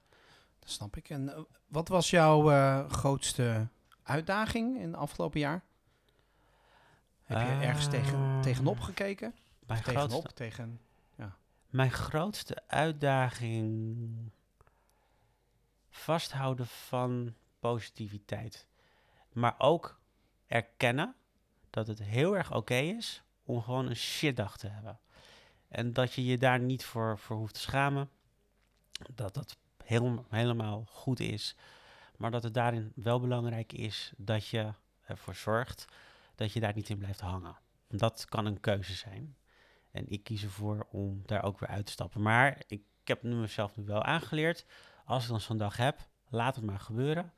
dat 0.60 0.70
snap 0.70 0.96
ik. 0.96 1.10
En 1.10 1.24
uh, 1.24 1.40
wat 1.68 1.88
was 1.88 2.10
jouw 2.10 2.52
uh, 2.52 2.90
grootste 2.90 3.68
uitdaging 4.04 4.80
in 4.80 4.88
het 4.88 4.96
afgelopen 4.96 5.40
jaar? 5.40 5.64
Heb 7.24 7.38
je 7.38 7.66
ergens 7.66 7.88
tegen, 7.88 8.42
tegenop 8.42 8.80
gekeken? 8.80 9.36
Mijn 9.66 9.84
tegenop, 9.84 10.10
grootste, 10.10 10.34
tegen... 10.34 10.80
mijn 11.70 11.92
grootste 11.92 12.64
uitdaging 12.68 14.32
vasthouden 16.08 16.68
van 16.68 17.34
positiviteit. 17.60 18.68
Maar 19.34 19.56
ook 19.58 20.00
erkennen 20.46 21.16
dat 21.70 21.88
het 21.88 22.00
heel 22.00 22.38
erg 22.38 22.54
oké 22.54 22.76
is 22.76 23.24
om 23.44 23.62
gewoon 23.62 23.88
een 23.88 23.96
shitdag 23.96 24.58
te 24.58 24.68
hebben. 24.68 25.00
En 25.68 25.94
dat 25.94 26.14
je 26.14 26.26
je 26.26 26.38
daar 26.38 26.60
niet 26.60 26.86
voor, 26.86 27.20
voor 27.20 27.38
hoeft 27.38 27.54
te 27.54 27.60
schamen. 27.60 28.10
Dat 29.12 29.34
dat 29.34 29.58
heel, 29.84 30.26
helemaal 30.30 30.86
goed 30.90 31.20
is. 31.20 31.56
Maar 32.18 32.32
dat 32.32 32.44
het 32.44 32.54
daarin 32.54 32.92
wel 32.96 33.20
belangrijk 33.20 33.74
is 33.74 34.14
dat 34.18 34.48
je 34.48 34.74
ervoor 35.02 35.36
zorgt 35.36 35.86
dat 36.36 36.52
je 36.54 36.60
daar 36.60 36.76
niet 36.76 36.90
in 36.90 36.98
blijft 36.98 37.20
hangen. 37.20 37.58
Dat 37.88 38.26
kan 38.26 38.46
een 38.46 38.60
keuze 38.60 38.94
zijn. 38.94 39.38
En 39.92 40.10
ik 40.10 40.24
kies 40.24 40.44
ervoor 40.44 40.88
om 40.90 41.22
daar 41.26 41.44
ook 41.44 41.60
weer 41.60 41.70
uit 41.70 41.86
te 41.86 41.92
stappen. 41.92 42.22
Maar 42.22 42.58
ik, 42.68 42.82
ik 43.02 43.08
heb 43.08 43.24
nu 43.24 43.36
mezelf 43.36 43.76
nu 43.76 43.86
wel 43.86 44.04
aangeleerd. 44.04 44.66
Als 45.08 45.24
ik 45.24 45.30
dan 45.30 45.42
zo'n 45.42 45.58
dag 45.58 45.78
heb, 45.78 46.08
laat 46.30 46.56
het 46.56 46.66
maar 46.66 46.80
gebeuren. 46.80 47.34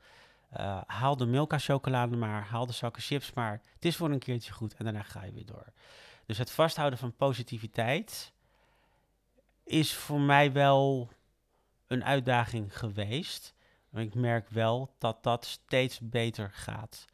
Uh, 0.56 0.80
haal 0.86 1.16
de 1.16 1.26
Milka 1.26 1.58
chocolade 1.58 2.16
maar, 2.16 2.42
haal 2.42 2.66
de 2.66 2.72
zakken 2.72 3.02
chips 3.02 3.32
maar. 3.32 3.60
Het 3.74 3.84
is 3.84 3.96
voor 3.96 4.10
een 4.10 4.18
keertje 4.18 4.52
goed 4.52 4.74
en 4.74 4.84
daarna 4.84 5.02
ga 5.02 5.24
je 5.24 5.32
weer 5.32 5.46
door. 5.46 5.66
Dus 6.26 6.38
het 6.38 6.50
vasthouden 6.50 6.98
van 6.98 7.16
positiviteit 7.16 8.32
is 9.64 9.94
voor 9.94 10.20
mij 10.20 10.52
wel 10.52 11.08
een 11.86 12.04
uitdaging 12.04 12.78
geweest. 12.78 13.54
Maar 13.88 14.02
ik 14.02 14.14
merk 14.14 14.48
wel 14.48 14.94
dat 14.98 15.22
dat 15.22 15.44
steeds 15.44 15.98
beter 16.00 16.50
gaat. 16.52 17.04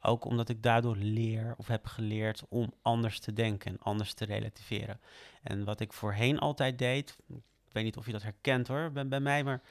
Ook 0.00 0.24
omdat 0.24 0.48
ik 0.48 0.62
daardoor 0.62 0.96
leer 0.96 1.54
of 1.56 1.66
heb 1.66 1.86
geleerd 1.86 2.42
om 2.48 2.72
anders 2.82 3.20
te 3.20 3.32
denken 3.32 3.70
en 3.70 3.80
anders 3.80 4.14
te 4.14 4.24
relativeren. 4.24 5.00
En 5.42 5.64
wat 5.64 5.80
ik 5.80 5.92
voorheen 5.92 6.38
altijd 6.38 6.78
deed, 6.78 7.16
ik 7.28 7.72
weet 7.72 7.84
niet 7.84 7.96
of 7.96 8.06
je 8.06 8.12
dat 8.12 8.22
herkent 8.22 8.68
hoor, 8.68 8.92
bij 8.92 9.20
mij, 9.20 9.44
maar 9.44 9.62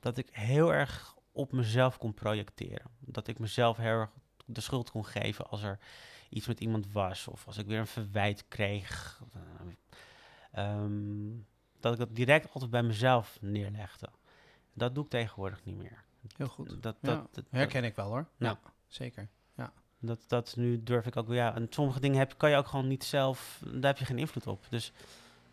dat 0.00 0.16
ik 0.16 0.28
heel 0.32 0.72
erg 0.72 1.16
op 1.32 1.52
mezelf 1.52 1.98
kon 1.98 2.14
projecteren. 2.14 2.90
Dat 2.98 3.26
ik 3.26 3.38
mezelf 3.38 3.76
heel 3.76 3.86
erg 3.86 4.10
de 4.44 4.60
schuld 4.60 4.90
kon 4.90 5.04
geven 5.04 5.46
als 5.46 5.62
er 5.62 5.78
iets 6.28 6.46
met 6.46 6.60
iemand 6.60 6.92
was, 6.92 7.28
of 7.28 7.46
als 7.46 7.58
ik 7.58 7.66
weer 7.66 7.78
een 7.78 7.86
verwijt 7.86 8.44
kreeg, 8.48 9.20
eh, 9.32 9.40
ehm, 10.64 11.30
dat 11.80 11.92
ik 11.92 11.98
dat 11.98 12.14
direct 12.16 12.52
altijd 12.52 12.70
bij 12.70 12.82
mezelf 12.82 13.38
neerlegde. 13.40 14.08
Dat 14.72 14.94
doe 14.94 15.04
ik 15.04 15.10
tegenwoordig 15.10 15.64
niet 15.64 15.76
meer. 15.76 16.04
Heel 16.36 16.48
goed. 16.48 16.68
Dat, 16.68 16.82
dat, 16.82 16.96
Ja, 17.00 17.14
dat, 17.14 17.34
dat, 17.34 17.44
Herken 17.50 17.84
ik 17.84 17.96
wel 17.96 18.08
hoor. 18.08 18.28
Ja, 18.36 18.48
Ja. 18.48 18.60
zeker. 18.86 19.28
dat, 20.02 20.24
dat 20.26 20.56
nu 20.56 20.82
durf 20.82 21.06
ik 21.06 21.16
ook 21.16 21.26
weer. 21.26 21.36
Ja, 21.36 21.54
en 21.54 21.66
sommige 21.70 22.00
dingen 22.00 22.18
heb, 22.18 22.34
kan 22.36 22.50
je 22.50 22.56
ook 22.56 22.66
gewoon 22.66 22.88
niet 22.88 23.04
zelf. 23.04 23.62
Daar 23.66 23.90
heb 23.90 23.98
je 23.98 24.04
geen 24.04 24.18
invloed 24.18 24.46
op. 24.46 24.66
Dus 24.70 24.92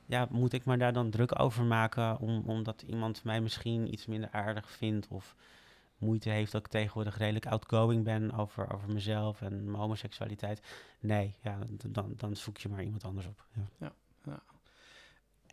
ja, 0.08 0.28
moet 0.32 0.54
ik 0.54 0.66
maar 0.66 0.78
daar 0.78 0.94
dan 0.94 1.10
druk 1.10 1.40
over 1.40 1.64
maken. 1.64 2.20
Om, 2.20 2.44
omdat 2.46 2.82
iemand 2.82 3.24
mij 3.24 3.42
misschien 3.42 3.94
iets 3.94 4.06
minder 4.06 4.30
aardig 4.32 4.70
vindt. 4.70 5.08
Of 5.08 5.36
moeite 5.98 6.30
heeft 6.30 6.52
dat 6.52 6.66
ik 6.66 6.72
tegenwoordig 6.72 7.18
redelijk 7.18 7.46
outgoing 7.46 8.04
ben 8.04 8.32
over, 8.32 8.74
over 8.74 8.92
mezelf 8.92 9.42
en 9.42 9.64
mijn 9.64 9.78
homoseksualiteit. 9.78 10.62
Nee, 11.00 11.36
ja, 11.42 11.60
dan, 11.86 12.14
dan 12.18 12.36
zoek 12.36 12.58
je 12.58 12.70
maar 12.70 12.84
iemand 12.84 13.04
anders 13.04 13.26
op. 13.26 13.46
Ja, 13.80 13.94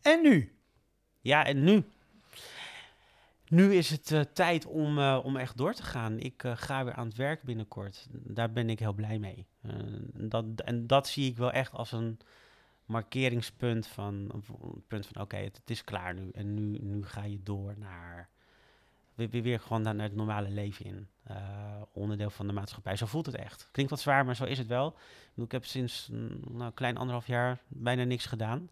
En 0.02 0.22
nu? 0.22 0.58
ja 1.20 1.46
en 1.46 1.64
nu? 1.64 1.84
Nu 3.48 3.74
is 3.74 3.90
het 3.90 4.12
eh, 4.12 4.20
tijd 4.20 4.66
om, 4.66 4.98
eh, 4.98 5.20
om 5.22 5.36
echt 5.36 5.56
door 5.56 5.74
te 5.74 5.82
gaan. 5.82 6.18
Ik 6.18 6.44
eh, 6.44 6.52
ga 6.56 6.84
weer 6.84 6.94
aan 6.94 7.06
het 7.06 7.16
werk 7.16 7.42
binnenkort. 7.42 8.06
Daar 8.10 8.52
ben 8.52 8.70
ik 8.70 8.78
heel 8.78 8.92
blij 8.92 9.18
mee. 9.18 9.46
Dat, 10.14 10.44
en 10.64 10.86
dat 10.86 11.08
zie 11.08 11.30
ik 11.30 11.36
wel 11.36 11.52
echt 11.52 11.72
als 11.72 11.92
een 11.92 12.18
markeringspunt 12.86 13.86
van, 13.86 14.42
punt 14.88 15.06
van 15.06 15.22
oké, 15.22 15.36
het, 15.36 15.60
is 15.64 15.84
klaar 15.84 16.14
nu. 16.14 16.30
En 16.30 16.54
nu, 16.54 16.78
nu 16.78 17.04
ga 17.04 17.24
je 17.24 17.42
door 17.42 17.74
naar 17.78 18.28
weer, 19.14 19.42
weer, 19.42 19.60
gewoon 19.60 19.82
naar, 19.82 19.98
het 19.98 20.14
normale 20.14 20.50
leven 20.50 20.84
in. 20.84 21.08
Eh, 21.22 21.36
onderdeel 21.92 22.30
van 22.30 22.46
de 22.46 22.52
maatschappij. 22.52 22.96
Zo 22.96 23.06
voelt 23.06 23.26
het 23.26 23.34
echt. 23.34 23.68
Klinkt 23.70 23.90
wat 23.90 24.00
zwaar, 24.00 24.24
maar 24.24 24.36
zo 24.36 24.44
is 24.44 24.58
het 24.58 24.66
wel. 24.66 24.96
Ik, 25.34 25.52
heb 25.52 25.64
sinds 25.64 26.08
mm, 26.08 26.40
nou, 26.50 26.64
een 26.64 26.74
klein 26.74 26.96
anderhalf 26.96 27.26
jaar 27.26 27.58
bijna 27.68 28.04
niks 28.04 28.26
gedaan. 28.26 28.70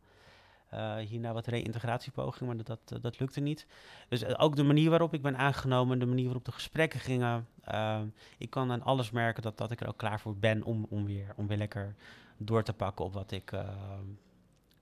Eh, 0.68 0.96
hierna 0.96 1.32
wat 1.32 1.46
reïntegratiepogingen, 1.46 2.46
maar 2.46 2.64
dat, 2.64 2.80
dat, 3.02 3.14
eh, 3.14 3.20
lukte 3.20 3.40
niet. 3.40 3.66
Dus 4.08 4.36
ook 4.36 4.56
de 4.56 4.62
manier 4.62 4.90
waarop 4.90 5.14
ik 5.14 5.22
ben 5.22 5.36
aangenomen, 5.36 5.98
de 5.98 6.06
manier 6.06 6.24
waarop 6.24 6.44
de 6.44 6.52
gesprekken 6.52 7.00
gingen. 7.00 7.46
ik 8.38 8.50
kan 8.50 8.72
aan 8.72 8.82
alles 8.82 9.10
merken 9.10 9.42
dat, 9.42 9.58
dat 9.58 9.70
ik 9.70 9.80
er 9.80 9.88
ook 9.88 9.98
klaar 9.98 10.20
voor 10.20 10.36
ben 10.36 10.62
om, 10.62 10.86
om, 10.88 11.04
weer, 11.04 11.32
om 11.36 11.46
weer 11.46 11.58
lekker 11.58 11.94
door 12.44 12.62
te 12.62 12.72
pakken 12.72 13.04
op 13.04 13.12
wat 13.12 13.30
ik, 13.30 13.52
eh, 13.52 13.68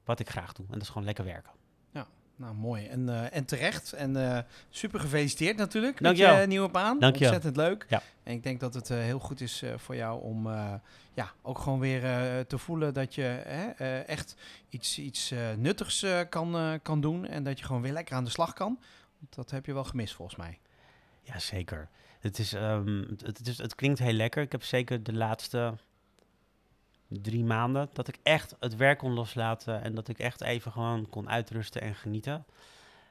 wat 0.05 0.21
ik 0.21 0.31
graag 0.31 0.53
doe. 0.53 0.67
En 0.67 0.73
dat 0.73 0.83
is 0.83 0.89
gewoon 0.89 1.05
lekker 1.05 1.25
werken. 1.25 1.59
Nou, 2.41 2.55
mooi. 2.55 2.87
En, 2.87 3.09
eh, 3.09 3.37
en 3.37 3.45
terecht. 3.45 3.93
En 3.93 4.35
eh, 4.35 4.39
super 4.69 5.01
gefeliciteerd 5.01 5.57
natuurlijk 5.57 5.95
met 5.95 6.03
Dankjewel. 6.03 6.41
je 6.41 6.47
nieuwe 6.47 6.69
baan. 6.69 6.99
Dankjewel. 6.99 7.33
Ontzettend 7.33 7.57
leuk. 7.67 7.87
Ja. 7.89 8.03
En 8.23 8.33
ik 8.33 8.43
denk 8.43 8.61
dat 8.61 8.75
het 8.75 8.89
heel 8.89 9.19
goed 9.19 9.41
is 9.41 9.63
voor 9.77 9.97
jou 9.97 10.23
om 10.23 10.49
ja, 11.15 11.33
ook 11.43 11.59
gewoon 11.59 11.79
weer 11.79 12.01
te 12.47 12.59
voelen 12.59 12.95
dat 12.95 13.15
je 13.15 13.29
echt 14.07 14.37
iets, 14.69 14.99
iets 14.99 15.33
nuttigs 15.57 16.07
kan, 16.29 16.79
kan 16.83 17.01
doen. 17.01 17.27
En 17.27 17.43
dat 17.43 17.59
je 17.59 17.65
gewoon 17.65 17.83
weer 17.83 17.93
lekker 17.93 18.17
aan 18.17 18.25
de 18.25 18.31
slag 18.31 18.53
kan. 18.53 18.79
Want 19.19 19.35
Dat 19.35 19.51
heb 19.51 19.67
je 19.67 19.73
wel 19.73 19.85
gemist 19.85 20.15
volgens 20.15 20.37
mij. 20.37 20.59
Ja, 21.23 21.39
zeker. 21.39 21.89
Het, 22.21 22.39
is, 22.39 22.53
ehm, 22.53 23.05
het, 23.09 23.39
het, 23.39 23.47
is, 23.47 23.59
het 23.59 23.75
klinkt 23.75 23.99
heel 23.99 24.13
lekker. 24.13 24.43
Ik 24.43 24.53
heb 24.53 24.63
zeker 24.63 25.03
de 25.03 25.13
laatste 25.13 25.75
drie 27.11 27.45
maanden 27.45 27.89
dat 27.93 28.09
ik 28.09 28.19
echt 28.23 28.57
het 28.61 28.77
werk 28.77 28.99
kon 28.99 29.13
loslaten 29.13 29.83
en 29.83 29.95
dat 29.95 30.09
ik 30.09 30.19
echt 30.19 30.41
even 30.41 30.73
gewoon 30.73 31.09
kon 31.09 31.29
uitrusten 31.29 31.81
en 31.81 31.95
genieten. 31.95 32.45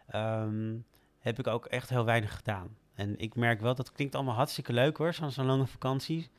Ehm, 0.07 0.75
heb 1.19 1.39
ik 1.39 1.47
ook 1.47 1.65
echt 1.65 1.89
heel 1.89 2.05
weinig 2.05 2.35
gedaan. 2.35 2.77
En 2.93 3.19
ik 3.19 3.35
merk 3.35 3.61
wel, 3.61 3.75
dat 3.75 3.91
klinkt 3.91 4.15
allemaal 4.15 4.35
hartstikke 4.35 4.73
leuk 4.73 4.97
hoor, 4.97 5.13
zo'n 5.13 5.45
lange 5.45 5.67
vakantie. 5.67 6.29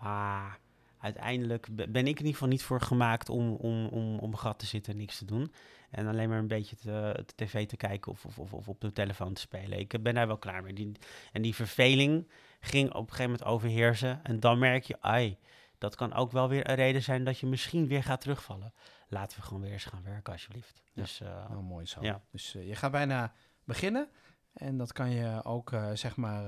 Maar 0.00 0.58
uiteindelijk 0.98 1.68
be- 1.70 1.88
ben 1.88 2.02
ik 2.02 2.12
in 2.12 2.16
ieder 2.16 2.32
geval 2.32 2.48
niet 2.48 2.62
voor 2.62 2.80
gemaakt 2.80 3.28
om, 3.28 3.54
om, 3.54 3.86
om, 3.86 4.18
om 4.18 4.36
gat 4.36 4.58
te 4.58 4.66
zitten 4.66 4.92
en 4.92 4.98
niks 4.98 5.18
te 5.18 5.24
doen. 5.24 5.52
En 5.90 6.06
alleen 6.06 6.28
maar 6.28 6.38
een 6.38 6.46
beetje 6.48 6.76
te, 6.76 7.24
te 7.26 7.44
tv 7.44 7.66
te 7.66 7.76
kijken 7.76 8.12
of, 8.12 8.24
of, 8.24 8.38
of, 8.38 8.52
of 8.52 8.68
op 8.68 8.80
de 8.80 8.92
telefoon 8.92 9.32
te 9.32 9.40
spelen. 9.40 9.78
Ik 9.78 10.02
ben 10.02 10.14
daar 10.14 10.26
wel 10.26 10.38
klaar 10.38 10.62
mee. 10.62 10.72
Die, 10.72 10.92
en 11.32 11.42
die 11.42 11.54
verveling 11.54 12.28
ging 12.60 12.88
op 12.88 12.94
een 13.00 13.14
gegeven 13.14 13.30
moment 13.30 13.44
overheersen. 13.44 14.20
En 14.24 14.40
dan 14.40 14.58
merk 14.58 14.84
je, 14.84 14.96
ai, 15.00 15.36
dat 15.78 15.94
kan 15.94 16.12
ook 16.12 16.32
wel 16.32 16.48
weer 16.48 16.70
een 16.70 16.74
reden 16.74 17.02
zijn 17.02 17.24
dat 17.24 17.38
je 17.38 17.46
misschien 17.46 17.86
weer 17.86 18.02
gaat 18.02 18.20
terugvallen. 18.20 18.72
Laten 19.08 19.38
we 19.38 19.44
gewoon 19.44 19.62
weer 19.62 19.72
eens 19.72 19.84
gaan 19.84 20.02
werken, 20.02 20.32
alsjeblieft. 20.32 20.82
Ja. 20.92 21.02
Dus 21.02 21.20
eh, 21.20 21.48
Nou, 21.50 21.62
mooi 21.62 21.86
zo. 21.86 22.02
Ja. 22.02 22.20
Dus 22.30 22.54
eh, 22.54 22.68
je 22.68 22.76
gaat 22.76 22.90
bijna 22.90 23.32
beginnen. 23.64 24.08
En 24.52 24.76
dat 24.76 24.92
kan 24.92 25.10
je 25.10 25.44
ook 25.44 25.72
eh, 25.72 25.90
zeg 25.94 26.16
maar 26.16 26.46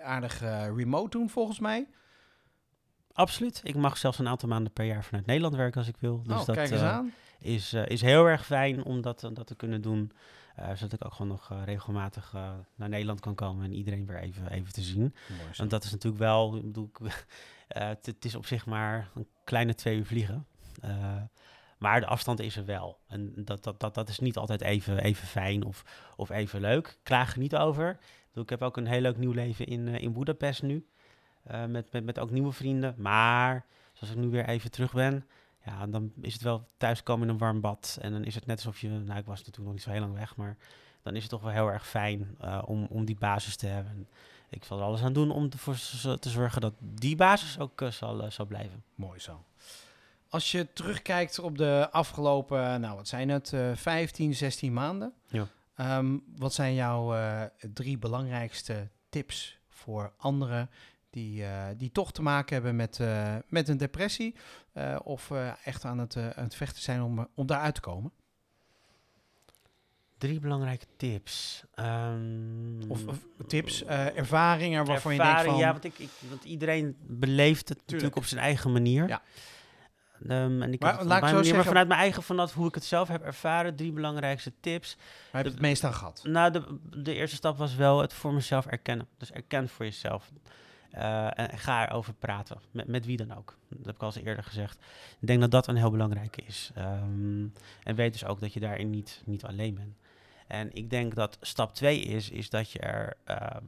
aardig 0.00 0.40
remote 0.76 1.18
doen 1.18 1.30
volgens 1.30 1.58
mij. 1.58 1.88
absoluut. 3.12 3.60
Ik 3.64 3.76
mag 3.76 3.96
zelfs 3.96 4.18
een 4.18 4.28
aantal 4.28 4.48
maanden 4.48 4.72
per 4.72 4.84
jaar 4.84 5.04
vanuit 5.04 5.26
Nederland 5.26 5.54
werken 5.54 5.78
als 5.78 5.88
ik 5.88 5.96
wil. 5.96 6.22
Dus 6.22 6.40
oh, 6.40 6.46
dat 6.46 6.56
kijk 6.56 6.70
eens 6.70 6.80
aan. 6.80 7.12
is, 7.38 7.72
is 7.72 8.00
heel 8.00 8.26
erg 8.26 8.46
fijn 8.46 8.84
om 8.84 9.00
dat, 9.00 9.20
dat 9.32 9.46
te 9.46 9.54
kunnen 9.54 9.82
doen. 9.82 10.12
zodat 10.74 10.92
ik 10.92 11.04
ook 11.04 11.12
gewoon 11.12 11.30
nog 11.30 11.52
regelmatig 11.64 12.32
naar 12.74 12.88
Nederland 12.88 13.20
kan 13.20 13.34
komen 13.34 13.64
en 13.64 13.72
iedereen 13.72 14.06
weer 14.06 14.18
even, 14.18 14.50
even 14.50 14.72
te 14.72 14.82
zien. 14.82 15.14
Want 15.56 15.70
dat 15.70 15.84
is 15.84 15.90
natuurlijk 15.90 16.22
wel, 16.22 16.56
ik 16.56 16.62
bedoel, 16.62 16.90
ik, 17.00 17.26
het, 17.68 18.06
het 18.06 18.24
is 18.24 18.34
op 18.34 18.46
zich 18.46 18.66
maar 18.66 19.10
een 19.14 19.28
kleine 19.44 19.74
twee 19.74 19.96
uur 19.96 20.06
vliegen. 20.06 20.46
Eh, 20.80 21.22
maar 21.78 22.00
de 22.00 22.06
afstand 22.06 22.40
is 22.40 22.56
er 22.56 22.64
wel. 22.64 22.98
En 23.06 23.32
dat, 23.36 23.64
dat, 23.64 23.80
dat, 23.80 23.94
dat 23.94 24.08
is 24.08 24.18
niet 24.18 24.36
altijd 24.36 24.60
even, 24.60 24.98
even 24.98 25.26
fijn 25.26 25.64
of, 25.64 25.84
of 26.16 26.30
even 26.30 26.60
leuk. 26.60 26.98
Klaag 27.02 27.32
er 27.32 27.38
niet 27.38 27.56
over. 27.56 27.98
Ik, 28.34 28.50
heb 28.50 28.62
ook 28.62 28.76
een 28.76 28.86
heel 28.86 29.00
leuk 29.00 29.16
nieuw 29.16 29.32
leven 29.32 29.66
in, 29.66 29.88
eh, 29.88 30.02
in 30.02 30.12
Budapest 30.12 30.62
nu. 30.62 30.86
Eh, 31.42 31.64
met, 31.64 31.92
met, 31.92 32.04
met 32.04 32.18
ook 32.18 32.30
nieuwe 32.30 32.52
vrienden. 32.52 32.94
Maar 32.96 33.66
zoals 33.92 34.14
ik 34.14 34.20
nu 34.20 34.28
weer 34.28 34.48
even 34.48 34.70
terug 34.70 34.92
ben, 34.92 35.26
ja, 35.64 35.86
dan 35.86 36.12
is 36.20 36.32
het 36.32 36.42
wel 36.42 36.68
thuiskomen 36.76 37.26
in 37.26 37.32
een 37.32 37.38
warm 37.38 37.60
bad. 37.60 37.98
En 38.00 38.12
dan 38.12 38.24
is 38.24 38.34
het 38.34 38.46
net 38.46 38.56
alsof 38.56 38.80
je, 38.80 38.88
nou 38.88 39.18
ik 39.18 39.26
was 39.26 39.38
natuurlijk 39.38 39.64
nog 39.64 39.72
niet 39.72 39.82
zo 39.82 39.90
heel 39.90 40.00
lang 40.00 40.14
weg, 40.14 40.36
maar 40.36 40.56
dan 41.02 41.14
is 41.14 41.22
het 41.22 41.30
toch 41.30 41.42
wel 41.42 41.52
heel 41.52 41.72
erg 41.72 41.86
fijn 41.86 42.36
eh, 42.40 42.62
om, 42.66 42.86
om 42.90 43.04
die 43.04 43.16
basis 43.18 43.56
te 43.56 43.66
hebben. 43.66 44.08
Ik 44.50 44.64
zal 44.64 44.78
er 44.78 44.84
alles 44.84 45.02
aan 45.02 45.12
doen 45.12 45.30
om 45.30 45.48
ervoor 45.50 45.74
te 46.18 46.30
zorgen 46.30 46.60
dat 46.60 46.72
die 46.80 47.16
basis 47.16 47.58
ook 47.58 47.80
eh, 47.82 47.90
zal, 47.90 48.22
eh, 48.22 48.30
zal 48.30 48.46
blijven. 48.46 48.82
Mooi 48.94 49.18
zo. 49.20 49.44
Als 50.28 50.50
je 50.52 50.72
terugkijkt 50.72 51.38
op 51.38 51.58
de 51.58 51.88
afgelopen, 51.90 52.80
nou 52.80 52.96
wat 52.96 53.08
zijn 53.08 53.28
het, 53.28 53.52
eh 53.52 53.70
15, 53.74 54.34
16 54.34 54.72
maanden. 54.72 55.12
Ja. 55.28 55.46
Ehm, 55.74 56.16
wat 56.36 56.54
zijn 56.54 56.74
jouw 56.74 57.14
eh, 57.14 57.42
drie 57.72 57.98
belangrijkste 57.98 58.88
tips 59.08 59.58
voor 59.68 60.12
anderen 60.16 60.70
die, 61.10 61.44
eh, 61.44 61.66
die 61.76 61.92
toch 61.92 62.12
te 62.12 62.22
maken 62.22 62.54
hebben 62.54 62.76
met, 62.76 63.00
eh, 63.00 63.36
met 63.48 63.68
een 63.68 63.76
depressie? 63.76 64.34
eh, 64.72 64.96
of 65.02 65.30
eh, 65.30 65.52
echt 65.64 65.84
aan 65.84 65.98
het, 65.98 66.16
eh, 66.16 66.30
aan 66.30 66.44
het 66.44 66.54
vechten 66.54 66.82
zijn 66.82 67.02
om, 67.02 67.18
eh, 67.18 67.24
om 67.34 67.46
daaruit 67.46 67.74
te 67.74 67.80
komen? 67.80 68.12
Drie 70.18 70.40
belangrijke 70.40 70.86
tips. 70.96 71.62
Ehm, 71.74 72.82
Of, 72.88 73.06
of 73.06 73.18
tips, 73.46 73.84
eh, 73.84 74.16
ervaringen 74.16 74.84
waarvan 74.84 75.14
je 75.14 75.20
denkt 75.20 75.42
van... 75.42 75.56
Ja, 75.56 75.72
want, 75.72 75.84
ik, 75.84 75.98
ik, 75.98 76.10
want 76.28 76.44
iedereen 76.44 76.96
beleeft 77.00 77.68
het 77.68 77.78
natuurlijk 77.78 78.16
op 78.16 78.24
zijn 78.24 78.40
eigen 78.40 78.72
manier. 78.72 79.08
Ja. 79.08 79.22
Ehm, 80.26 80.62
en 80.62 80.72
ik 80.72 80.80
Maar 80.80 81.04
laat 81.04 81.22
ik 81.38 81.44
zo 81.44 81.54
maar 81.54 81.64
vanuit 81.64 81.88
mijn 81.88 82.00
eigen, 82.00 82.22
vanaf 82.22 82.54
hoe 82.54 82.68
ik 82.68 82.74
het 82.74 82.84
zelf 82.84 83.08
heb 83.08 83.22
ervaren, 83.22 83.76
drie 83.76 83.92
belangrijkste 83.92 84.52
tips. 84.60 84.96
Waar 84.96 85.42
heb 85.42 85.44
je 85.44 85.50
het 85.50 85.60
meest 85.60 85.84
aan 85.84 85.94
gehad? 85.94 86.20
Nou, 86.24 86.52
de, 86.52 86.78
de 87.02 87.14
eerste 87.14 87.36
stap 87.36 87.58
was 87.58 87.74
wel 87.74 88.00
het 88.00 88.12
voor 88.12 88.32
mezelf 88.32 88.66
erkennen. 88.66 89.06
Dus 89.16 89.32
erken 89.32 89.68
voor 89.68 89.84
jezelf. 89.84 90.30
Eh, 90.90 91.38
en 91.38 91.58
ga 91.58 91.88
erover 91.88 92.14
praten. 92.14 92.60
Met, 92.70 92.86
met 92.86 93.06
wie 93.06 93.16
dan 93.16 93.36
ook. 93.36 93.56
Dat 93.68 93.86
heb 93.86 93.94
ik 93.94 94.02
al 94.02 94.06
eens 94.06 94.24
eerder 94.24 94.44
gezegd. 94.44 94.78
Ik 95.20 95.26
denk 95.26 95.40
dat 95.40 95.50
dat 95.50 95.66
een 95.66 95.76
heel 95.76 95.90
belangrijke 95.90 96.42
is. 96.46 96.70
Ehm, 96.74 97.46
en 97.82 97.94
weet 97.94 98.12
dus 98.12 98.24
ook 98.24 98.40
dat 98.40 98.52
je 98.52 98.60
daarin 98.60 98.90
niet, 98.90 99.22
niet 99.24 99.44
alleen 99.44 99.74
bent. 99.74 99.96
En 100.48 100.72
ik 100.72 100.90
denk 100.90 101.14
dat 101.14 101.38
stap 101.40 101.74
twee 101.74 102.00
is, 102.00 102.30
is 102.30 102.50
dat 102.50 102.70
je 102.70 102.78
er 102.78 103.16
ehm, 103.24 103.64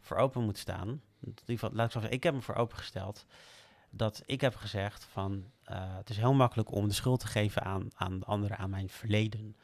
voor 0.00 0.16
open 0.16 0.44
moet 0.44 0.58
staan. 0.58 1.02
Geval, 1.46 1.70
laat 1.72 1.86
ik 1.86 1.92
zo 1.92 1.98
zeggen, 1.98 2.16
ik 2.16 2.22
heb 2.22 2.34
me 2.34 2.40
voor 2.40 2.54
opengesteld. 2.54 3.26
Dat 3.90 4.22
ik 4.26 4.40
heb 4.40 4.54
gezegd 4.56 5.04
van, 5.04 5.44
eh, 5.64 5.96
het 5.96 6.10
is 6.10 6.16
heel 6.16 6.34
makkelijk 6.34 6.70
om 6.72 6.88
de 6.88 6.94
schuld 6.94 7.20
te 7.20 7.26
geven 7.26 7.62
aan, 7.62 7.88
aan 7.94 8.18
de 8.18 8.24
anderen, 8.24 8.58
aan 8.58 8.70
mijn 8.70 8.88
verleden. 8.88 9.56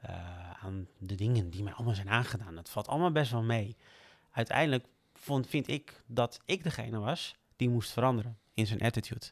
eh, 0.00 0.50
aan 0.64 0.88
de 0.98 1.14
dingen 1.14 1.50
die 1.50 1.62
mij 1.62 1.72
allemaal 1.72 1.94
zijn 1.94 2.10
aangedaan. 2.10 2.54
Dat 2.54 2.68
valt 2.70 2.88
allemaal 2.88 3.12
best 3.12 3.30
wel 3.30 3.42
mee. 3.42 3.76
Uiteindelijk 4.30 4.86
vond, 5.14 5.46
vind 5.46 5.68
ik 5.68 6.02
dat 6.06 6.40
ik 6.44 6.62
degene 6.62 6.98
was 6.98 7.36
die 7.56 7.68
moest 7.68 7.90
veranderen 7.90 8.38
in 8.54 8.66
zijn 8.66 8.80
attitude. 8.80 9.26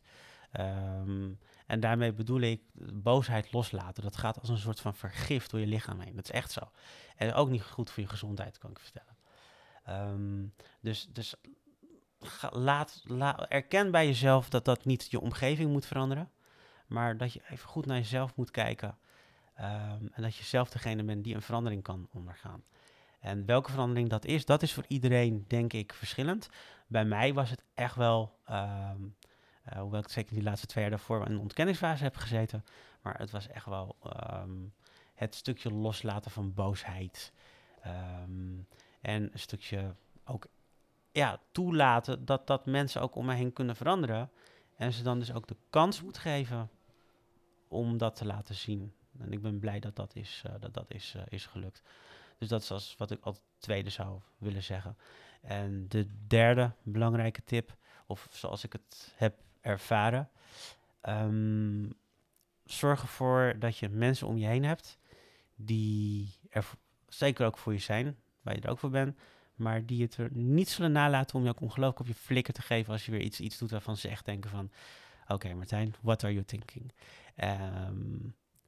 Ehm, 0.52 1.30
en 1.66 1.80
daarmee 1.80 2.12
bedoel 2.12 2.40
ik 2.40 2.60
boosheid 2.92 3.52
loslaten. 3.52 4.02
Dat 4.02 4.16
gaat 4.16 4.40
als 4.40 4.48
een 4.48 4.58
soort 4.58 4.80
van 4.80 4.94
vergif 4.94 5.46
door 5.46 5.60
je 5.60 5.66
lichaam 5.66 6.00
heen. 6.00 6.14
Dat 6.16 6.24
is 6.24 6.30
echt 6.30 6.50
zo. 6.50 6.60
En 7.16 7.32
ook 7.32 7.48
niet 7.48 7.62
goed 7.62 7.90
voor 7.90 8.02
je 8.02 8.08
gezondheid, 8.08 8.58
kan 8.58 8.70
ik 8.70 8.78
vertellen. 8.78 9.16
Ehm, 9.84 10.44
dus 10.80 11.08
dus 11.12 11.34
laat, 12.50 13.02
la- 13.06 13.48
erken 13.48 13.90
bij 13.90 14.06
jezelf 14.06 14.48
dat 14.48 14.64
dat 14.64 14.84
niet 14.84 15.10
je 15.10 15.20
omgeving 15.20 15.70
moet 15.70 15.86
veranderen. 15.86 16.30
Maar 16.86 17.16
dat 17.16 17.32
je 17.32 17.42
even 17.48 17.68
goed 17.68 17.86
naar 17.86 17.96
jezelf 17.96 18.36
moet 18.36 18.50
kijken. 18.50 18.98
Ehm, 19.54 20.06
en 20.12 20.22
dat 20.22 20.36
je 20.36 20.44
zelf 20.44 20.70
degene 20.70 21.04
bent 21.04 21.24
die 21.24 21.34
een 21.34 21.42
verandering 21.42 21.82
kan 21.82 22.08
ondergaan. 22.12 22.64
En 23.20 23.46
welke 23.46 23.70
verandering 23.70 24.08
dat 24.08 24.24
is, 24.24 24.44
dat 24.44 24.62
is 24.62 24.72
voor 24.72 24.84
iedereen, 24.88 25.44
denk 25.48 25.72
ik, 25.72 25.92
verschillend. 25.92 26.48
Bij 26.86 27.04
mij 27.04 27.34
was 27.34 27.50
het 27.50 27.62
echt 27.74 27.94
wel 27.94 28.38
ehm, 28.44 29.00
Eh, 29.64 29.80
hoewel 29.80 30.00
ik 30.00 30.08
zeker 30.08 30.34
die 30.34 30.42
laatste 30.42 30.66
twee 30.66 30.82
jaar 30.82 30.92
daarvoor 30.92 31.26
een 31.26 31.38
ontkenningsfase 31.38 32.02
heb 32.02 32.16
gezeten. 32.16 32.64
Maar 33.02 33.18
het 33.18 33.30
was 33.30 33.48
echt 33.48 33.66
wel 33.66 33.96
ehm, 34.02 34.50
het 35.14 35.34
stukje 35.34 35.72
loslaten 35.72 36.30
van 36.30 36.54
boosheid. 36.54 37.32
Ehm, 37.80 38.58
en 39.00 39.22
een 39.32 39.38
stukje 39.38 39.94
ook 40.24 40.46
ja, 41.12 41.40
toelaten 41.52 42.24
dat, 42.24 42.46
dat 42.46 42.66
mensen 42.66 43.00
ook 43.00 43.14
om 43.14 43.24
mij 43.24 43.36
heen 43.36 43.52
kunnen 43.52 43.76
veranderen. 43.76 44.30
En 44.76 44.92
ze 44.92 45.02
dan 45.02 45.18
dus 45.18 45.32
ook 45.32 45.46
de 45.46 45.56
kans 45.70 46.02
moet 46.02 46.18
geven 46.18 46.70
om 47.68 47.98
dat 47.98 48.16
te 48.16 48.26
laten 48.26 48.54
zien. 48.54 48.94
En 49.18 49.32
ik 49.32 49.42
ben 49.42 49.58
blij 49.58 49.80
dat 49.80 49.96
dat 49.96 50.14
is, 50.14 50.42
eh, 50.46 50.52
dat 50.60 50.74
dat 50.74 50.90
is, 50.90 51.14
eh, 51.16 51.22
is 51.28 51.46
gelukt. 51.46 51.82
Dus 52.38 52.48
dat 52.48 52.62
is 52.62 52.70
als 52.70 52.94
wat 52.98 53.10
ik 53.10 53.24
als 53.24 53.40
tweede 53.58 53.90
zou 53.90 54.20
willen 54.38 54.62
zeggen. 54.62 54.96
En 55.40 55.88
de 55.88 56.26
derde 56.26 56.72
belangrijke 56.82 57.44
tip, 57.44 57.76
of 58.06 58.28
zoals 58.30 58.64
ik 58.64 58.72
het 58.72 59.12
heb 59.16 59.34
ervaren, 59.64 60.30
ehm, 61.00 61.90
zorg 62.64 63.02
ervoor 63.02 63.56
dat 63.58 63.78
je 63.78 63.88
mensen 63.88 64.26
om 64.26 64.36
je 64.36 64.46
heen 64.46 64.64
hebt 64.64 64.98
die 65.54 66.38
er 66.50 66.70
zeker 67.08 67.46
ook 67.46 67.58
voor 67.58 67.72
je 67.72 67.78
zijn, 67.78 68.16
waar 68.42 68.54
je 68.54 68.60
er 68.60 68.70
ook 68.70 68.78
voor 68.78 68.90
bent, 68.90 69.18
maar 69.54 69.86
die 69.86 70.02
het 70.02 70.16
er 70.16 70.28
niet 70.32 70.68
zullen 70.68 70.92
nalaten 70.92 71.38
om 71.38 71.48
ook 71.48 71.60
ongelooflijk 71.60 72.00
op 72.00 72.06
je 72.06 72.14
flikker 72.14 72.54
te 72.54 72.62
geven 72.62 72.92
als 72.92 73.06
je 73.06 73.10
weer 73.10 73.20
iets, 73.20 73.40
iets 73.40 73.58
doet 73.58 73.70
waarvan 73.70 73.96
ze 73.96 74.08
echt 74.08 74.24
denken 74.24 74.50
van, 74.50 74.70
oké 75.26 75.54
Martijn, 75.54 75.94
what 76.00 76.24
are 76.24 76.32
you 76.32 76.44
thinking? 76.44 76.92
Ehm, 77.34 78.18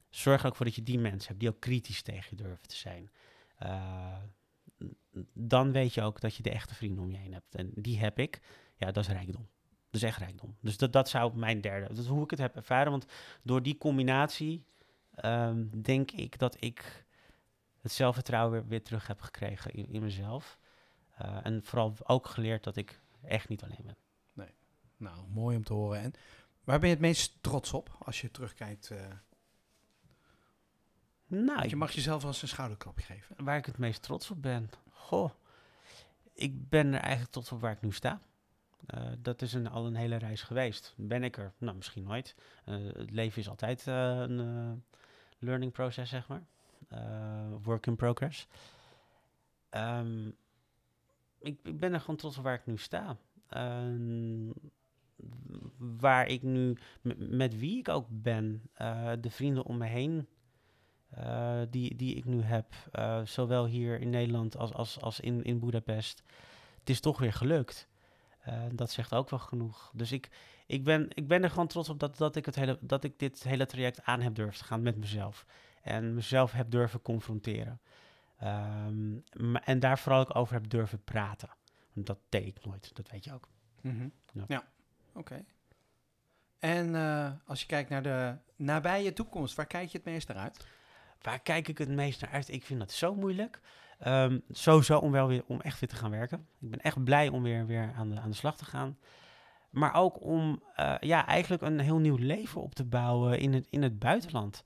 zorg 0.09 0.41
er 0.41 0.47
ook 0.47 0.55
voor 0.55 0.65
dat 0.65 0.75
je 0.75 0.83
die 0.83 0.99
mensen 0.99 1.27
hebt 1.27 1.39
die 1.39 1.49
ook 1.49 1.59
kritisch 1.59 2.01
tegen 2.01 2.27
je 2.29 2.43
durven 2.43 2.67
te 2.67 2.75
zijn. 2.75 3.11
Eh, 3.57 4.17
dan 5.33 5.71
weet 5.71 5.93
je 5.93 6.01
ook 6.01 6.21
dat 6.21 6.35
je 6.35 6.43
de 6.43 6.49
echte 6.49 6.75
vrienden 6.75 7.03
om 7.03 7.11
je 7.11 7.17
heen 7.17 7.33
hebt. 7.33 7.55
En 7.55 7.71
die 7.75 7.99
heb 7.99 8.19
ik. 8.19 8.41
Ja, 8.75 8.91
dat 8.91 9.03
is 9.03 9.09
rijkdom. 9.09 9.47
Dat 9.91 10.01
is 10.01 10.07
echt 10.07 10.17
rijkdom. 10.17 10.55
Dus 10.59 10.77
dat, 10.77 10.93
dat 10.93 11.09
zou 11.09 11.37
mijn 11.37 11.61
derde. 11.61 11.87
Dat 11.87 11.97
is 11.97 12.07
hoe 12.07 12.23
ik 12.23 12.29
het 12.29 12.39
heb 12.39 12.55
ervaren. 12.55 12.91
Want 12.91 13.05
door 13.43 13.63
die 13.63 13.77
combinatie 13.77 14.65
ehm, 15.15 15.65
denk 15.81 16.11
ik 16.11 16.39
dat 16.39 16.57
ik 16.59 17.05
het 17.81 17.91
zelfvertrouwen 17.91 18.51
weer, 18.51 18.67
weer 18.67 18.83
terug 18.83 19.07
heb 19.07 19.21
gekregen 19.21 19.73
in, 19.73 19.87
in 19.89 20.01
mezelf. 20.01 20.59
Eh, 21.17 21.37
en 21.43 21.63
vooral 21.63 21.93
ook 22.03 22.27
geleerd 22.27 22.63
dat 22.63 22.75
ik 22.75 23.01
echt 23.21 23.49
niet 23.49 23.63
alleen 23.63 23.83
ben. 23.85 23.95
Nou, 24.97 25.27
mooi 25.27 25.57
om 25.57 25.63
te 25.63 25.73
horen. 25.73 26.01
En 26.01 26.13
waar 26.63 26.79
ben 26.79 26.87
je 26.89 26.93
het 26.93 27.03
meest 27.03 27.37
trots 27.41 27.73
op 27.73 27.95
als 27.99 28.21
je 28.21 28.31
terugkijkt? 28.31 28.89
eh, 28.91 28.99
Nou, 31.27 31.67
je 31.67 31.75
mag 31.75 31.91
jezelf 31.91 32.21
wel 32.21 32.31
eens 32.31 32.41
een 32.41 32.47
schouderklapje 32.47 33.05
geven. 33.05 33.43
waar 33.43 33.57
ik 33.57 33.65
het 33.65 33.77
meest 33.77 34.01
trots 34.01 34.31
op 34.31 34.41
ben. 34.41 34.69
Goh, 34.89 35.31
ik 36.33 36.69
ben 36.69 36.87
er 36.93 36.99
eigenlijk 36.99 37.31
trots 37.31 37.51
op 37.51 37.61
waar 37.61 37.71
ik 37.71 37.81
nu 37.81 37.91
sta. 37.91 38.19
Eh, 38.85 39.01
dat 39.19 39.41
is 39.41 39.53
een, 39.53 39.69
al 39.69 39.85
een 39.85 39.95
hele 39.95 40.15
reis 40.15 40.41
geweest. 40.41 40.93
Ben 40.97 41.23
ik 41.23 41.37
er? 41.37 41.53
Nou, 41.57 41.75
misschien 41.75 42.03
nooit. 42.03 42.35
Eh, 42.65 42.75
het 42.93 43.11
leven 43.11 43.41
is 43.41 43.49
altijd 43.49 43.87
eh, 43.87 44.19
een 44.19 44.83
learning 45.39 45.71
process, 45.71 46.11
zeg 46.11 46.27
maar. 46.27 46.43
Work 47.61 47.87
in 47.87 47.95
progress. 47.95 48.47
Ehm, 49.69 50.27
ik, 51.39 51.59
ik 51.63 51.79
ben 51.79 51.93
er 51.93 51.99
gewoon 51.99 52.15
trots 52.15 52.37
op 52.37 52.43
waar 52.43 52.53
ik 52.53 52.65
nu 52.65 52.77
sta. 52.77 53.17
Ehm, 53.47 54.49
waar 55.77 56.27
ik 56.27 56.41
nu, 56.41 56.77
met 57.17 57.59
wie 57.59 57.77
ik 57.77 57.89
ook 57.89 58.05
ben, 58.09 58.61
de 59.19 59.29
vrienden 59.29 59.63
om 59.63 59.77
me 59.77 59.85
heen 59.85 60.27
die, 61.69 61.95
die 61.95 62.15
ik 62.15 62.25
nu 62.25 62.41
heb, 62.41 62.73
zowel 63.23 63.65
hier 63.65 63.99
in 63.99 64.09
Nederland 64.09 64.57
als, 64.57 64.73
als, 64.73 65.01
als 65.01 65.19
in, 65.19 65.43
in 65.43 65.59
Budapest. 65.59 66.23
Het 66.79 66.89
is 66.89 66.99
toch 66.99 67.19
weer 67.19 67.33
gelukt. 67.33 67.87
Eh, 68.47 68.63
dat 68.71 68.91
zegt 68.91 69.13
ook 69.13 69.29
wel 69.29 69.39
genoeg. 69.39 69.91
Dus 69.93 70.11
ik, 70.11 70.29
ik, 70.65 70.83
ben, 70.83 71.07
ik 71.09 71.27
ben 71.27 71.43
er 71.43 71.49
gewoon 71.49 71.67
trots 71.67 71.89
op 71.89 71.99
dat, 71.99 72.17
dat, 72.17 72.35
ik 72.35 72.45
het 72.45 72.55
hele, 72.55 72.77
dat 72.81 73.03
ik 73.03 73.19
dit 73.19 73.43
hele 73.43 73.65
traject 73.65 74.03
aan 74.03 74.21
heb 74.21 74.35
durven 74.35 74.57
te 74.57 74.63
gaan 74.63 74.81
met 74.81 74.97
mezelf. 74.97 75.45
En 75.81 76.13
mezelf 76.13 76.51
heb 76.51 76.71
durven 76.71 77.01
confronteren. 77.01 77.81
Ehm, 78.37 79.17
en 79.63 79.79
daar 79.79 79.99
vooral 79.99 80.19
ook 80.19 80.35
over 80.35 80.53
heb 80.53 80.69
durven 80.69 81.03
praten. 81.03 81.49
Want 81.93 82.07
dat 82.07 82.19
deed 82.29 82.47
ik 82.47 82.65
nooit, 82.65 82.95
dat 82.95 83.09
weet 83.09 83.23
je 83.23 83.33
ook. 83.33 83.47
Mhm. 83.81 84.09
Ja. 84.33 84.43
Ja, 84.47 84.67
oké. 85.13 85.45
En 86.59 86.95
eh, 86.95 87.31
als 87.45 87.59
je 87.59 87.65
kijkt 87.65 87.89
naar 87.89 88.03
de 88.03 88.37
nabije 88.55 89.13
toekomst, 89.13 89.55
waar 89.55 89.67
kijk 89.67 89.89
je 89.89 89.97
het 89.97 90.07
meest 90.07 90.27
naar 90.27 90.37
uit? 90.37 90.65
Waar 91.21 91.39
kijk 91.39 91.67
ik 91.67 91.77
het 91.77 91.89
meest 91.89 92.21
naar 92.21 92.31
uit? 92.31 92.49
Ik 92.49 92.63
vind 92.63 92.79
dat 92.79 92.91
zo 92.91 93.15
moeilijk. 93.15 93.59
Ehm, 93.97 94.39
sowieso 94.49 94.97
om 94.97 95.11
wel 95.11 95.27
weer 95.27 95.43
om 95.47 95.61
echt 95.61 95.79
weer 95.79 95.89
te 95.89 95.95
gaan 95.95 96.11
werken. 96.11 96.47
Ik 96.59 96.69
ben 96.69 96.79
echt 96.79 97.03
blij 97.03 97.29
om 97.29 97.43
weer, 97.43 97.65
weer 97.65 97.93
aan, 97.95 98.09
de, 98.09 98.19
aan 98.19 98.29
de 98.29 98.35
slag 98.35 98.57
te 98.57 98.65
gaan. 98.65 98.97
Maar 99.69 99.93
ook 99.93 100.23
om 100.23 100.61
eh, 100.75 100.95
ja, 100.99 101.25
eigenlijk 101.25 101.61
een 101.61 101.79
heel 101.79 101.97
nieuw 101.97 102.15
leven 102.15 102.61
op 102.61 102.75
te 102.75 102.85
bouwen 102.85 103.39
in 103.39 103.53
het, 103.53 103.67
in 103.69 103.83
het 103.83 103.99
buitenland. 103.99 104.63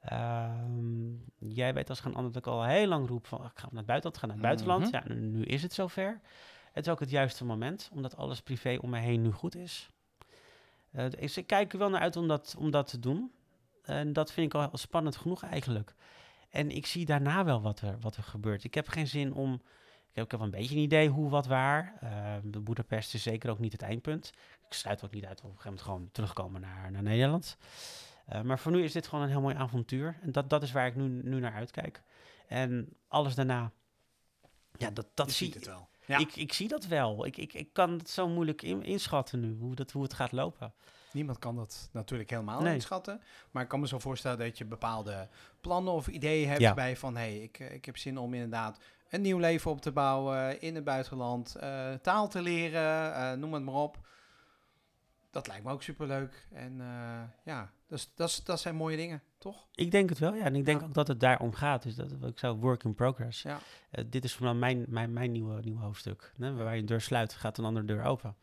Ehm, 0.00 1.10
jij 1.38 1.74
weet 1.74 1.88
als 1.88 2.00
geen 2.00 2.14
ander 2.14 2.32
dat 2.32 2.46
ik 2.46 2.52
al 2.52 2.64
heel 2.64 2.86
lang 2.86 3.08
roep 3.08 3.26
van 3.26 3.44
ik 3.44 3.50
ga 3.54 3.68
naar 3.70 3.76
het 3.76 3.86
buitenland, 3.86 4.18
ga 4.18 4.26
naar 4.26 4.36
het 4.36 4.44
buitenland. 4.44 4.84
Mhm. 4.84 4.94
Ja, 4.94 5.14
nu, 5.14 5.26
nu 5.26 5.44
is 5.44 5.62
het 5.62 5.72
zover. 5.72 6.20
Het 6.72 6.86
is 6.86 6.92
ook 6.92 7.00
het 7.00 7.10
juiste 7.10 7.44
moment, 7.44 7.90
omdat 7.92 8.16
alles 8.16 8.40
privé 8.40 8.78
om 8.80 8.90
me 8.90 8.98
heen 8.98 9.22
nu 9.22 9.32
goed 9.32 9.54
is. 9.54 9.90
Eh, 10.90 11.10
dus 11.10 11.36
ik 11.36 11.46
kijk 11.46 11.72
er 11.72 11.78
wel 11.78 11.90
naar 11.90 12.00
uit 12.00 12.16
om 12.16 12.28
dat, 12.28 12.54
om 12.58 12.70
dat 12.70 12.86
te 12.86 12.98
doen. 12.98 13.32
En 13.82 14.12
dat 14.12 14.32
vind 14.32 14.54
ik 14.54 14.60
al 14.60 14.70
spannend 14.72 15.16
genoeg 15.16 15.42
eigenlijk. 15.42 15.94
En 16.56 16.70
ik 16.70 16.86
zie 16.86 17.04
daarna 17.04 17.44
wel 17.44 17.62
wat 17.62 17.80
er, 17.80 17.98
wat 18.00 18.16
er 18.16 18.22
gebeurt. 18.22 18.64
Ik 18.64 18.74
heb 18.74 18.88
geen 18.88 19.06
zin 19.06 19.34
om. 19.34 19.54
Ik 19.54 20.12
heb, 20.12 20.24
ik 20.24 20.30
heb 20.30 20.40
een 20.40 20.50
beetje 20.50 20.74
een 20.74 20.82
idee 20.82 21.08
hoe, 21.08 21.30
wat, 21.30 21.46
waar. 21.46 21.98
De 22.44 22.60
Boedapest 22.60 23.14
is 23.14 23.22
zeker 23.22 23.50
ook 23.50 23.58
niet 23.58 23.72
het 23.72 23.82
eindpunt. 23.82 24.32
Ik 24.68 24.72
sluit 24.72 25.04
ook 25.04 25.10
niet 25.12 25.24
uit 25.24 25.38
op 25.38 25.44
een 25.44 25.50
gegeven 25.50 25.68
moment 25.70 25.86
gewoon 25.86 26.08
terugkomen 26.12 26.60
naar, 26.60 26.90
naar 26.90 27.02
Nederland. 27.02 27.56
Eh, 28.26 28.40
maar 28.40 28.58
voor 28.58 28.72
nu 28.72 28.82
is 28.82 28.92
dit 28.92 29.06
gewoon 29.06 29.24
een 29.24 29.30
heel 29.30 29.40
mooi 29.40 29.54
avontuur. 29.54 30.18
En 30.22 30.32
dat, 30.32 30.50
dat 30.50 30.62
is 30.62 30.72
waar 30.72 30.86
ik 30.86 30.94
nu, 30.96 31.20
nu 31.22 31.40
naar 31.40 31.52
uitkijk. 31.52 32.02
En 32.46 32.88
alles 33.08 33.34
daarna. 33.34 33.72
Ja, 34.78 34.90
dat, 34.90 35.06
dat 35.14 35.26
Je 35.26 35.32
zie 35.32 35.52
het 35.54 35.66
wel. 35.66 35.88
Ja. 36.06 36.18
Ik, 36.18 36.36
ik 36.36 36.52
zie 36.52 36.68
dat 36.68 36.86
wel. 36.86 37.26
Ik, 37.26 37.36
ik, 37.36 37.52
ik 37.52 37.72
kan 37.72 37.90
het 37.92 38.10
zo 38.10 38.28
moeilijk 38.28 38.62
in- 38.62 38.82
inschatten 38.84 39.40
nu, 39.40 39.56
hoe, 39.58 39.74
dat, 39.74 39.90
hoe 39.90 40.02
het 40.02 40.14
gaat 40.14 40.32
lopen. 40.32 40.74
Niemand 41.16 41.38
kan 41.38 41.56
dat 41.56 41.88
natuurlijk 41.92 42.30
helemaal 42.30 42.60
Nee. 42.60 42.74
inschatten. 42.74 43.20
Maar 43.50 43.62
ik 43.62 43.68
kan 43.68 43.80
me 43.80 43.86
zo 43.86 43.98
voorstellen 43.98 44.38
dat 44.38 44.58
je 44.58 44.64
bepaalde 44.64 45.28
plannen 45.60 45.92
of 45.92 46.08
ideeën 46.08 46.48
hebt 46.48 46.60
Ja. 46.60 46.74
bij 46.74 46.96
van... 46.96 47.16
hé, 47.16 47.20
hey, 47.22 47.42
ik, 47.42 47.58
eh, 47.58 47.72
ik 47.74 47.84
heb 47.84 47.96
zin 47.96 48.18
om 48.18 48.34
inderdaad 48.34 48.78
een 49.10 49.20
nieuw 49.20 49.38
leven 49.38 49.70
op 49.70 49.80
te 49.80 49.92
bouwen 49.92 50.60
in 50.60 50.74
het 50.74 50.84
buitenland. 50.84 51.54
eh, 51.54 51.92
taal 51.94 52.28
te 52.28 52.42
leren, 52.42 53.14
eh, 53.14 53.32
noem 53.32 53.52
het 53.54 53.62
maar 53.62 53.74
op. 53.74 53.98
Dat 55.30 55.46
lijkt 55.46 55.64
me 55.64 55.72
ook 55.72 55.82
superleuk. 55.82 56.46
En 56.52 56.76
ja, 57.44 57.70
dus, 57.88 58.12
dat, 58.14 58.40
dat 58.44 58.60
zijn 58.60 58.76
mooie 58.76 58.96
dingen, 58.96 59.22
toch? 59.38 59.66
Ik 59.74 59.90
denk 59.90 60.08
het 60.08 60.18
wel, 60.18 60.34
ja. 60.34 60.44
En 60.44 60.54
ik 60.54 60.64
denk 60.64 60.80
Ja. 60.80 60.86
ook 60.86 60.94
dat 60.94 61.08
het 61.08 61.20
daarom 61.20 61.52
gaat. 61.52 61.82
Dus 61.82 61.94
dat 61.94 62.10
ik 62.22 62.38
zou 62.38 62.56
work 62.56 62.84
in 62.84 62.94
progress. 62.94 63.42
Ja. 63.42 63.58
Dit 64.06 64.24
is 64.24 64.34
vooral 64.34 64.54
mijn, 64.54 64.84
mijn, 64.88 65.12
mijn 65.12 65.32
nieuwe, 65.32 65.60
nieuwe 65.62 65.80
hoofdstuk. 65.80 66.32
Waar 66.36 66.74
je 66.74 66.80
een 66.80 66.86
deur 66.86 67.00
sluit, 67.00 67.32
gaat 67.32 67.58
een 67.58 67.64
andere 67.64 67.86
deur 67.86 68.02
open. 68.04 68.36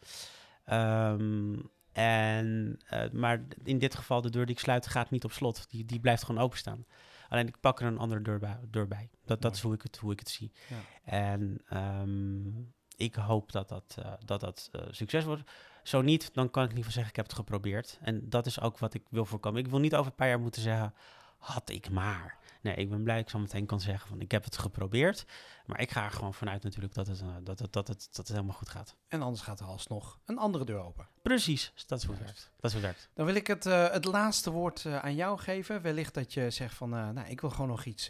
Ehm, 0.65 1.53
en, 1.93 2.79
eh, 2.87 3.09
maar 3.11 3.43
in 3.63 3.79
dit 3.79 3.95
geval, 3.95 4.21
de 4.21 4.29
deur 4.29 4.45
die 4.45 4.55
ik 4.55 4.61
sluit, 4.61 4.87
gaat 4.87 5.09
niet 5.11 5.23
op 5.23 5.31
slot. 5.31 5.69
Die, 5.69 5.85
die 5.85 5.99
blijft 5.99 6.23
gewoon 6.23 6.41
openstaan. 6.41 6.85
Alleen 7.29 7.47
ik 7.47 7.59
pak 7.59 7.79
er 7.79 7.87
een 7.87 7.97
andere 7.97 8.21
deur 8.21 8.39
bij. 8.39 8.59
Deur 8.69 8.87
bij. 8.87 9.09
Dat, 9.25 9.41
dat 9.41 9.55
is 9.55 9.61
hoe 9.61 9.73
ik 9.73 9.81
het, 9.81 9.97
hoe 9.97 10.11
ik 10.11 10.19
het 10.19 10.29
zie. 10.29 10.51
Ja. 10.67 10.75
En 11.11 11.61
ehm, 11.67 12.61
ik 12.95 13.15
hoop 13.15 13.51
dat 13.51 13.69
dat, 13.69 13.97
eh, 13.99 14.13
dat, 14.25 14.39
dat 14.39 14.69
eh, 14.71 14.81
succes 14.89 15.23
wordt. 15.23 15.51
Zo 15.83 16.01
niet, 16.01 16.33
dan 16.33 16.49
kan 16.49 16.63
ik 16.63 16.69
in 16.69 16.75
ieder 16.75 16.91
geval 16.91 17.03
zeggen, 17.03 17.09
ik 17.09 17.15
heb 17.15 17.25
het 17.25 17.35
geprobeerd. 17.35 17.99
En 18.01 18.29
dat 18.29 18.45
is 18.45 18.59
ook 18.59 18.77
wat 18.77 18.93
ik 18.93 19.03
wil 19.09 19.25
voorkomen. 19.25 19.59
Ik 19.59 19.67
wil 19.67 19.79
niet 19.79 19.95
over 19.95 20.11
een 20.11 20.17
paar 20.17 20.27
jaar 20.27 20.39
moeten 20.39 20.61
zeggen, 20.61 20.93
had 21.37 21.69
ik 21.69 21.89
maar. 21.89 22.37
Nee, 22.63 22.75
ik 22.75 22.89
ben 22.89 23.03
blij 23.03 23.15
dat 23.15 23.23
ik 23.23 23.29
zo 23.29 23.39
meteen 23.39 23.65
kan 23.65 23.79
zeggen 23.79 24.07
van, 24.07 24.21
ik 24.21 24.31
heb 24.31 24.43
het 24.43 24.57
geprobeerd. 24.57 25.25
Maar 25.65 25.79
ik 25.79 25.91
ga 25.91 26.03
er 26.03 26.11
gewoon 26.11 26.33
vanuit 26.33 26.63
natuurlijk 26.63 26.93
dat 26.93 27.07
het, 27.07 27.21
eh, 27.21 27.27
dat 27.41 27.59
het, 27.59 27.73
dat 27.73 27.87
het, 27.87 28.07
dat 28.11 28.17
het 28.17 28.27
helemaal 28.27 28.55
goed 28.55 28.69
gaat. 28.69 28.95
En 29.07 29.21
anders 29.21 29.41
gaat 29.41 29.59
er 29.59 29.65
alsnog 29.65 30.19
een 30.25 30.37
andere 30.37 30.65
deur 30.65 30.79
open. 30.79 31.07
Precies, 31.21 31.73
dat 31.87 31.99
is 31.99 32.05
hoe 32.05 32.15
het 32.15 32.23
werkt. 32.23 32.51
Dat 32.59 32.71
is 32.71 32.77
hoe 32.77 32.85
het 32.85 32.91
werkt. 32.91 33.09
Dan 33.13 33.25
wil 33.25 33.35
ik 33.35 33.47
het, 33.47 33.65
eh, 33.65 33.91
het 33.91 34.05
laatste 34.05 34.51
woord 34.51 34.85
eh, 34.85 34.99
aan 34.99 35.15
jou 35.15 35.39
geven. 35.39 35.81
Wellicht 35.81 36.13
dat 36.13 36.33
je 36.33 36.49
zegt 36.49 36.75
van, 36.75 36.89
nou, 36.89 37.27
ik 37.27 37.41
wil 37.41 37.49
gewoon 37.49 37.67
nog 37.67 37.85
iets, 37.85 38.09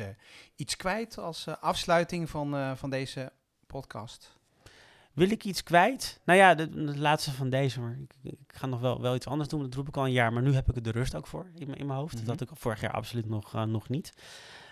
iets 0.55 0.75
kwijt 0.75 1.17
als 1.17 1.47
afsluiting 1.47 2.29
van, 2.29 2.77
van 2.77 2.89
deze 2.89 3.31
podcast. 3.67 4.41
Wil 5.13 5.29
ik 5.31 5.43
iets 5.43 5.63
kwijt? 5.63 6.19
Nou 6.25 6.39
ja, 6.39 6.55
de, 6.55 6.69
de 6.69 6.97
laatste 6.99 7.31
van 7.31 7.49
deze, 7.49 7.81
maar 7.81 7.97
ik, 7.99 8.13
ik 8.31 8.37
ga 8.47 8.65
nog 8.67 8.79
wel, 8.79 9.01
wel 9.01 9.15
iets 9.15 9.27
anders 9.27 9.49
doen. 9.49 9.61
Dat 9.61 9.73
roep 9.73 9.87
ik 9.87 9.97
al 9.97 10.05
een 10.05 10.11
jaar, 10.11 10.33
maar 10.33 10.43
nu 10.43 10.53
heb 10.53 10.69
ik 10.69 10.75
er 10.75 10.83
de 10.83 10.91
rust 10.91 11.15
ook 11.15 11.27
voor 11.27 11.45
in, 11.55 11.67
mijn- 11.67 11.79
in 11.79 11.85
mijn 11.85 11.99
hoofd. 11.99 12.13
Mhm. 12.15 12.25
Dat 12.25 12.39
had 12.39 12.49
ik 12.49 12.55
vorig 12.57 12.81
jaar 12.81 12.91
absoluut 12.91 13.29
nog, 13.29 13.53
eh, 13.55 13.63
nog 13.63 13.89
niet. 13.89 14.13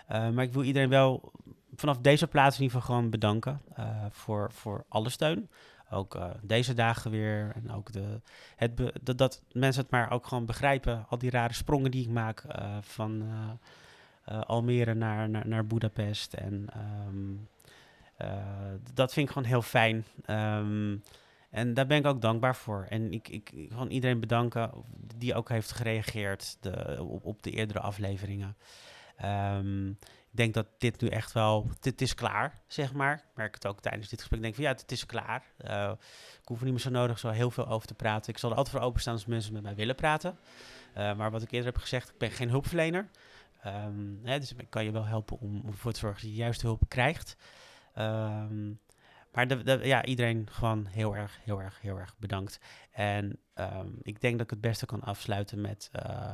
Eh, 0.06 0.30
maar 0.30 0.44
ik 0.44 0.52
wil 0.52 0.62
iedereen 0.62 0.88
wel 0.88 1.32
vanaf 1.74 1.98
deze 1.98 2.26
plaats 2.26 2.56
in 2.56 2.62
ieder 2.62 2.80
geval 2.80 2.94
gewoon 2.94 3.10
bedanken 3.10 3.60
eh, 3.74 4.04
voor, 4.10 4.52
voor 4.52 4.84
alle 4.88 5.08
steun. 5.08 5.50
Ook 5.90 6.18
deze 6.42 6.74
dagen 6.74 7.10
weer. 7.10 7.52
En 7.54 7.70
ook 7.72 7.92
de, 7.92 8.20
het 8.56 8.74
be- 8.74 8.94
dat, 9.02 9.18
dat 9.18 9.42
mensen 9.52 9.82
het 9.82 9.90
maar 9.90 10.10
ook 10.10 10.26
gewoon 10.26 10.46
begrijpen. 10.46 11.06
Al 11.08 11.18
die 11.18 11.30
rare 11.30 11.52
sprongen 11.52 11.90
die 11.90 12.02
ik 12.04 12.10
maak 12.12 12.44
van 12.80 13.22
Almere 14.24 14.94
naar, 14.94 15.28
naar, 15.30 15.48
naar 15.48 15.66
Budapest. 15.66 16.32
En 16.34 16.66
ehm, 16.72 17.30
eh, 17.61 17.61
dat 18.94 19.12
vind 19.12 19.26
ik 19.26 19.32
gewoon 19.32 19.48
heel 19.48 19.62
fijn. 19.62 20.04
Ehm, 20.24 20.96
En 21.50 21.74
daar 21.74 21.86
ben 21.86 21.98
ik 21.98 22.06
ook 22.06 22.20
dankbaar 22.20 22.56
voor. 22.56 22.86
En 22.88 23.12
ik, 23.12 23.28
ik, 23.28 23.52
iedereen 23.88 24.20
bedanken 24.20 24.70
die 25.16 25.34
ook 25.34 25.48
heeft 25.48 25.72
gereageerd 25.72 26.56
de, 26.60 26.96
op, 27.00 27.24
op 27.24 27.42
de 27.42 27.50
eerdere 27.50 27.80
afleveringen. 27.80 28.56
Ehm, 29.16 29.88
ik 30.32 30.38
denk 30.38 30.54
dat 30.54 30.66
dit 30.78 31.00
nu 31.00 31.08
echt 31.08 31.32
wel, 31.32 31.70
dit 31.80 32.00
is 32.00 32.14
klaar, 32.14 32.60
zeg 32.66 32.92
maar. 32.92 33.14
Ik 33.14 33.36
merk 33.36 33.54
het 33.54 33.66
ook 33.66 33.80
tijdens 33.80 34.08
dit 34.08 34.18
gesprek. 34.18 34.38
Ik 34.38 34.44
denk 34.44 34.54
van 34.54 34.64
ja, 34.64 34.70
het 34.70 34.92
is 34.92 35.06
klaar. 35.06 35.42
Uh, 35.64 35.92
ik 36.40 36.48
hoef 36.48 36.58
er 36.58 36.64
niet 36.64 36.72
meer 36.72 36.82
zo 36.82 36.90
nodig 36.90 37.18
zo 37.18 37.28
heel 37.28 37.50
veel 37.50 37.68
over 37.68 37.86
te 37.86 37.94
praten. 37.94 38.32
Ik 38.32 38.38
zal 38.38 38.50
er 38.50 38.56
altijd 38.56 38.76
voor 38.76 38.86
openstaan 38.86 39.14
als 39.14 39.26
mensen 39.26 39.52
met 39.52 39.62
mij 39.62 39.74
willen 39.74 39.94
praten. 39.94 40.38
Uh, 40.96 41.14
maar 41.14 41.30
wat 41.30 41.42
ik 41.42 41.50
eerder 41.50 41.72
heb 41.72 41.80
gezegd, 41.80 42.08
ik 42.08 42.18
ben 42.18 42.30
geen 42.30 42.48
hulpverlener. 42.48 43.08
Um, 43.66 44.20
hè, 44.22 44.38
dus 44.38 44.54
ik 44.54 44.70
kan 44.70 44.84
je 44.84 44.90
wel 44.90 45.04
helpen 45.04 45.38
om, 45.40 45.60
om 45.60 45.70
ervoor 45.70 45.92
te 45.92 45.98
zorgen 45.98 46.20
dat 46.20 46.30
je 46.30 46.36
juist 46.36 46.62
hulp 46.62 46.82
krijgt. 46.88 47.36
Um, 47.98 48.80
maar 49.32 49.48
de, 49.48 49.62
de, 49.62 49.80
ja, 49.82 50.04
iedereen 50.04 50.48
gewoon 50.50 50.86
heel 50.86 51.16
erg, 51.16 51.38
heel 51.44 51.60
erg, 51.60 51.80
heel 51.80 51.98
erg 51.98 52.14
bedankt. 52.18 52.60
En 52.90 53.38
um, 53.54 53.98
ik 54.02 54.20
denk 54.20 54.34
dat 54.34 54.44
ik 54.44 54.50
het 54.50 54.60
beste 54.60 54.86
kan 54.86 55.00
afsluiten 55.00 55.60
met 55.60 55.90
uh, 56.06 56.32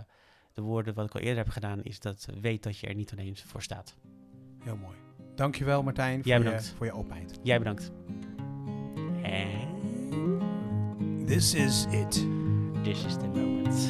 de 0.53 0.63
woorden 0.63 0.95
wat 0.95 1.07
ik 1.07 1.15
al 1.15 1.21
eerder 1.21 1.45
heb 1.45 1.53
gedaan, 1.53 1.83
is 1.83 2.01
dat 2.01 2.29
weet 2.41 2.63
dat 2.63 2.79
je 2.79 2.87
er 2.87 2.95
niet 2.95 3.13
alleen 3.13 3.37
voor 3.37 3.63
staat. 3.63 3.97
Heel 4.65 4.77
mooi. 4.77 4.97
Dankjewel 5.35 5.83
Martijn 5.83 6.21
Jij 6.21 6.37
voor, 6.37 6.45
bedankt. 6.45 6.69
je, 6.69 6.75
voor 6.75 6.87
je 6.87 6.93
openheid. 6.93 7.39
Jij 7.43 7.59
bedankt. 7.59 7.93
En 9.23 9.77
This 11.27 11.55
is 11.55 11.87
it. 11.91 12.27
this 12.83 13.05
is 13.05 13.17
the 13.17 13.27
moment. 13.27 13.89